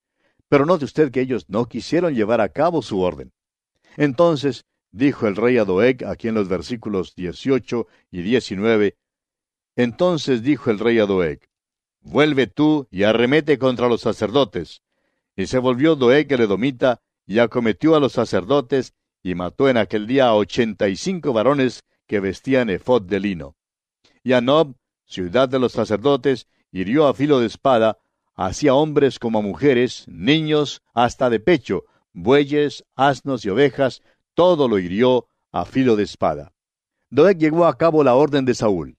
Pero 0.48 0.66
note 0.66 0.84
usted 0.84 1.10
que 1.10 1.22
ellos 1.22 1.48
no 1.48 1.64
quisieron 1.64 2.14
llevar 2.14 2.42
a 2.42 2.50
cabo 2.50 2.82
su 2.82 3.00
orden. 3.00 3.32
Entonces 3.96 4.66
dijo 4.90 5.26
el 5.26 5.36
rey 5.36 5.56
a 5.56 5.64
Doeg, 5.64 6.04
aquí 6.04 6.28
en 6.28 6.34
los 6.34 6.48
versículos 6.48 7.14
18 7.14 7.86
y 8.10 8.22
19, 8.22 8.98
entonces 9.76 10.42
dijo 10.42 10.70
el 10.70 10.78
rey 10.78 10.98
a 10.98 11.06
Doeg, 11.06 11.48
Vuelve 12.02 12.46
tú 12.46 12.88
y 12.90 13.04
arremete 13.04 13.58
contra 13.58 13.88
los 13.88 14.00
sacerdotes. 14.00 14.82
Y 15.40 15.46
se 15.46 15.58
volvió 15.58 15.96
Doeg 15.96 16.30
el 16.34 16.42
edomita, 16.42 17.00
y 17.26 17.38
acometió 17.38 17.96
a 17.96 18.00
los 18.00 18.12
sacerdotes, 18.12 18.92
y 19.22 19.34
mató 19.34 19.70
en 19.70 19.78
aquel 19.78 20.06
día 20.06 20.26
a 20.26 20.34
ochenta 20.34 20.86
y 20.90 20.96
cinco 20.96 21.32
varones 21.32 21.82
que 22.06 22.20
vestían 22.20 22.68
efod 22.68 23.04
de 23.04 23.20
lino. 23.20 23.56
Y 24.22 24.34
a 24.34 24.42
Nob, 24.42 24.74
ciudad 25.06 25.48
de 25.48 25.58
los 25.58 25.72
sacerdotes, 25.72 26.46
hirió 26.70 27.06
a 27.06 27.14
filo 27.14 27.40
de 27.40 27.46
espada, 27.46 27.96
así 28.34 28.68
a 28.68 28.74
hombres 28.74 29.18
como 29.18 29.38
a 29.38 29.42
mujeres, 29.42 30.04
niños, 30.08 30.82
hasta 30.92 31.30
de 31.30 31.40
pecho, 31.40 31.84
bueyes, 32.12 32.84
asnos 32.94 33.42
y 33.46 33.48
ovejas, 33.48 34.02
todo 34.34 34.68
lo 34.68 34.78
hirió 34.78 35.26
a 35.52 35.64
filo 35.64 35.96
de 35.96 36.02
espada. 36.02 36.52
Doeg 37.08 37.38
llegó 37.38 37.64
a 37.64 37.78
cabo 37.78 38.04
la 38.04 38.14
orden 38.14 38.44
de 38.44 38.54
Saúl. 38.54 38.98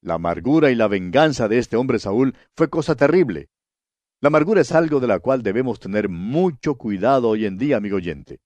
La 0.00 0.14
amargura 0.14 0.70
y 0.70 0.74
la 0.74 0.88
venganza 0.88 1.48
de 1.48 1.58
este 1.58 1.76
hombre 1.76 1.98
Saúl 1.98 2.34
fue 2.56 2.70
cosa 2.70 2.94
terrible. 2.94 3.50
La 4.22 4.28
amargura 4.28 4.60
es 4.60 4.70
algo 4.70 5.00
de 5.00 5.08
la 5.08 5.18
cual 5.18 5.42
debemos 5.42 5.80
tener 5.80 6.08
mucho 6.08 6.76
cuidado 6.76 7.28
hoy 7.28 7.44
en 7.44 7.58
día, 7.58 7.78
amigo 7.78 7.96
oyente. 7.96 8.38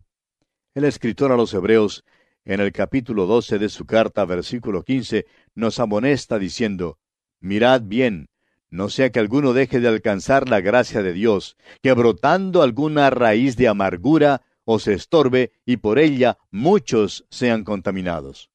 El 0.75 0.85
escritor 0.85 1.33
a 1.33 1.37
los 1.37 1.53
Hebreos, 1.53 2.03
en 2.47 2.61
el 2.61 2.73
capítulo 2.73 3.27
12 3.27 3.59
de 3.59 3.69
su 3.69 3.85
carta, 3.85 4.25
versículo 4.25 4.85
15, 4.85 5.27
nos 5.55 5.79
amonesta 5.79 6.39
diciendo, 6.39 6.99
Mirad 7.41 7.83
bien, 7.83 8.31
no 8.71 8.89
sea 8.89 9.12
que 9.12 9.19
alguno 9.19 9.53
deje 9.53 9.79
de 9.81 9.89
alcanzar 9.89 10.49
la 10.49 10.62
gracia 10.62 11.03
de 11.03 11.12
Dios, 11.12 11.59
que 11.83 11.93
brotando 11.93 12.62
alguna 12.62 13.11
raíz 13.11 13.59
de 13.59 13.69
amargura 13.69 14.41
os 14.65 14.89
estorbe 14.89 15.53
y 15.67 15.77
por 15.77 15.99
ella 15.99 16.39
muchos 16.51 17.27
sean 17.29 17.65
contaminados. 17.65 18.49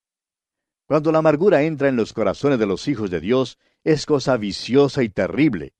Cuando 0.87 1.11
la 1.11 1.19
amargura 1.19 1.61
entra 1.61 1.87
en 1.87 1.97
los 1.97 2.13
corazones 2.13 2.57
de 2.57 2.65
los 2.65 2.87
hijos 2.87 3.11
de 3.11 3.19
Dios, 3.19 3.59
es 3.83 4.07
cosa 4.07 4.37
viciosa 4.37 5.03
y 5.03 5.09
terrible. 5.09 5.75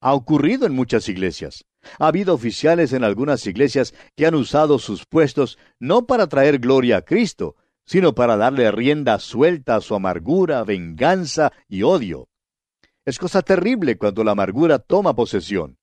Ha 0.00 0.14
ocurrido 0.14 0.66
en 0.66 0.72
muchas 0.72 1.08
iglesias. 1.08 1.66
Ha 1.98 2.08
habido 2.08 2.34
oficiales 2.34 2.92
en 2.92 3.04
algunas 3.04 3.46
iglesias 3.46 3.94
que 4.16 4.26
han 4.26 4.34
usado 4.34 4.78
sus 4.78 5.06
puestos 5.06 5.58
no 5.78 6.06
para 6.06 6.26
traer 6.26 6.58
gloria 6.58 6.98
a 6.98 7.02
Cristo, 7.02 7.56
sino 7.84 8.14
para 8.14 8.36
darle 8.36 8.70
rienda 8.70 9.18
suelta 9.18 9.76
a 9.76 9.80
su 9.80 9.94
amargura, 9.94 10.64
venganza 10.64 11.52
y 11.68 11.82
odio. 11.82 12.28
Es 13.04 13.18
cosa 13.18 13.42
terrible 13.42 13.98
cuando 13.98 14.24
la 14.24 14.32
amargura 14.32 14.78
toma 14.78 15.14
posesión. 15.14 15.78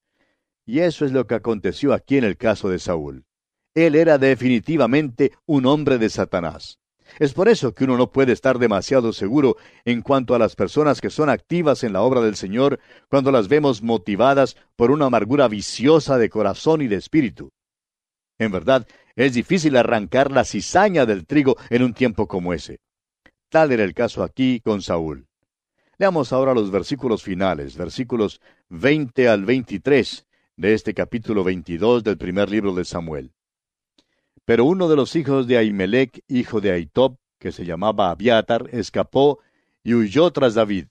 Y 0.65 0.79
eso 0.79 1.05
es 1.05 1.11
lo 1.11 1.27
que 1.27 1.35
aconteció 1.35 1.93
aquí 1.93 2.17
en 2.17 2.23
el 2.23 2.37
caso 2.37 2.69
de 2.69 2.79
Saúl. 2.79 3.25
Él 3.73 3.95
era 3.95 4.17
definitivamente 4.17 5.33
un 5.45 5.65
hombre 5.65 5.97
de 5.97 6.09
Satanás. 6.09 6.79
Es 7.19 7.33
por 7.33 7.49
eso 7.49 7.73
que 7.73 7.85
uno 7.85 7.97
no 7.97 8.11
puede 8.11 8.33
estar 8.33 8.59
demasiado 8.59 9.13
seguro 9.13 9.57
en 9.85 10.01
cuanto 10.01 10.35
a 10.35 10.39
las 10.39 10.55
personas 10.55 11.01
que 11.01 11.09
son 11.09 11.29
activas 11.29 11.83
en 11.83 11.93
la 11.93 12.01
obra 12.01 12.21
del 12.21 12.35
Señor 12.35 12.79
cuando 13.09 13.31
las 13.31 13.47
vemos 13.47 13.81
motivadas 13.81 14.55
por 14.75 14.91
una 14.91 15.05
amargura 15.05 15.47
viciosa 15.47 16.17
de 16.17 16.29
corazón 16.29 16.81
y 16.81 16.87
de 16.87 16.95
espíritu. 16.97 17.51
En 18.37 18.51
verdad, 18.51 18.87
es 19.15 19.33
difícil 19.33 19.75
arrancar 19.77 20.31
la 20.31 20.45
cizaña 20.45 21.05
del 21.05 21.25
trigo 21.25 21.57
en 21.69 21.83
un 21.83 21.93
tiempo 21.93 22.27
como 22.27 22.53
ese. 22.53 22.79
Tal 23.49 23.71
era 23.71 23.83
el 23.83 23.93
caso 23.93 24.23
aquí 24.23 24.59
con 24.59 24.81
Saúl. 24.81 25.27
Leamos 25.97 26.31
ahora 26.31 26.53
los 26.53 26.69
versículos 26.69 27.23
finales, 27.23 27.75
versículos 27.75 28.39
20 28.69 29.27
al 29.27 29.45
23 29.45 30.27
de 30.57 30.73
este 30.73 30.93
capítulo 30.93 31.43
22 31.43 32.03
del 32.03 32.17
primer 32.17 32.51
libro 32.51 32.75
de 32.75 32.85
Samuel. 32.85 33.31
Pero 34.47 34.63
uno 34.63 34.87
de 34.87 34.95
los 34.95 35.13
hijos 35.17 35.45
de 35.45 35.57
Ahimelech, 35.57 36.23
hijo 36.29 36.61
de 36.61 36.71
Aitob, 36.71 37.17
que 37.37 37.51
se 37.51 37.65
llamaba 37.65 38.11
Abiatar, 38.11 38.69
escapó 38.71 39.39
y 39.83 39.93
huyó 39.93 40.31
tras 40.31 40.53
David. 40.53 40.85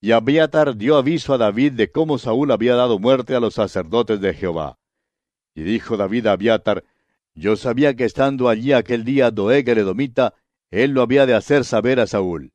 Y 0.00 0.10
Abiatar 0.10 0.76
dio 0.76 0.96
aviso 0.96 1.32
a 1.32 1.38
David 1.38 1.74
de 1.74 1.92
cómo 1.92 2.18
Saúl 2.18 2.50
había 2.50 2.74
dado 2.74 2.98
muerte 2.98 3.36
a 3.36 3.40
los 3.40 3.54
sacerdotes 3.54 4.20
de 4.20 4.34
Jehová. 4.34 4.80
Y 5.54 5.62
dijo 5.62 5.96
David 5.96 6.26
a 6.26 6.32
Abiatar, 6.32 6.82
Yo 7.36 7.54
sabía 7.54 7.94
que 7.94 8.04
estando 8.04 8.48
allí 8.48 8.72
aquel 8.72 9.04
día 9.04 9.30
Doeg 9.30 9.68
el 9.68 9.78
Edomita, 9.78 10.34
él 10.72 10.90
lo 10.90 11.02
había 11.02 11.24
de 11.24 11.34
hacer 11.34 11.64
saber 11.64 12.00
a 12.00 12.08
Saúl. 12.08 12.52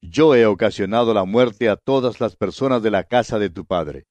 Yo 0.00 0.36
he 0.36 0.46
ocasionado 0.46 1.12
la 1.14 1.24
muerte 1.24 1.68
a 1.68 1.74
todas 1.74 2.20
las 2.20 2.36
personas 2.36 2.80
de 2.84 2.92
la 2.92 3.02
casa 3.02 3.40
de 3.40 3.50
tu 3.50 3.64
padre. 3.64 4.06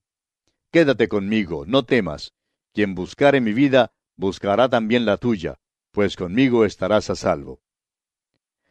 Quédate 0.74 1.08
conmigo, 1.08 1.64
no 1.66 1.86
temas. 1.86 2.34
Quien 2.74 2.96
buscare 2.96 3.40
mi 3.40 3.54
vida, 3.54 3.94
buscará 4.18 4.68
también 4.68 5.06
la 5.06 5.18
tuya, 5.18 5.60
pues 5.92 6.16
conmigo 6.16 6.66
estarás 6.66 7.10
a 7.10 7.16
salvo. 7.16 7.62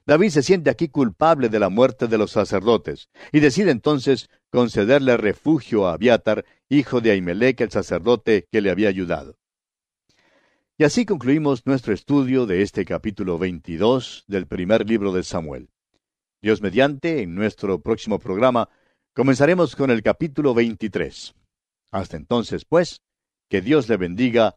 David 0.04 0.30
se 0.30 0.42
siente 0.42 0.70
aquí 0.70 0.88
culpable 0.88 1.48
de 1.48 1.58
la 1.58 1.68
muerte 1.68 2.06
de 2.06 2.18
los 2.18 2.30
sacerdotes, 2.30 3.08
y 3.32 3.40
decide 3.40 3.72
entonces 3.72 4.28
concederle 4.50 5.16
refugio 5.16 5.88
a 5.88 5.94
Abiatar, 5.94 6.44
hijo 6.68 7.00
de 7.00 7.10
Ahimelech 7.10 7.60
el 7.60 7.70
sacerdote 7.70 8.46
que 8.52 8.60
le 8.60 8.70
había 8.70 8.88
ayudado. 8.88 9.36
Y 10.78 10.84
así 10.84 11.06
concluimos 11.06 11.66
nuestro 11.66 11.94
estudio 11.94 12.46
de 12.46 12.62
este 12.62 12.84
capítulo 12.84 13.38
22 13.38 14.24
del 14.28 14.46
primer 14.46 14.88
libro 14.88 15.12
de 15.12 15.22
Samuel. 15.22 15.70
Dios 16.42 16.60
mediante, 16.60 17.22
en 17.22 17.34
nuestro 17.34 17.80
próximo 17.80 18.18
programa, 18.18 18.68
comenzaremos 19.14 19.74
con 19.74 19.90
el 19.90 20.02
capítulo 20.02 20.54
23. 20.54 21.34
Hasta 21.90 22.16
entonces, 22.16 22.64
pues, 22.64 23.00
que 23.48 23.62
Dios 23.62 23.88
le 23.88 23.96
bendiga 23.96 24.56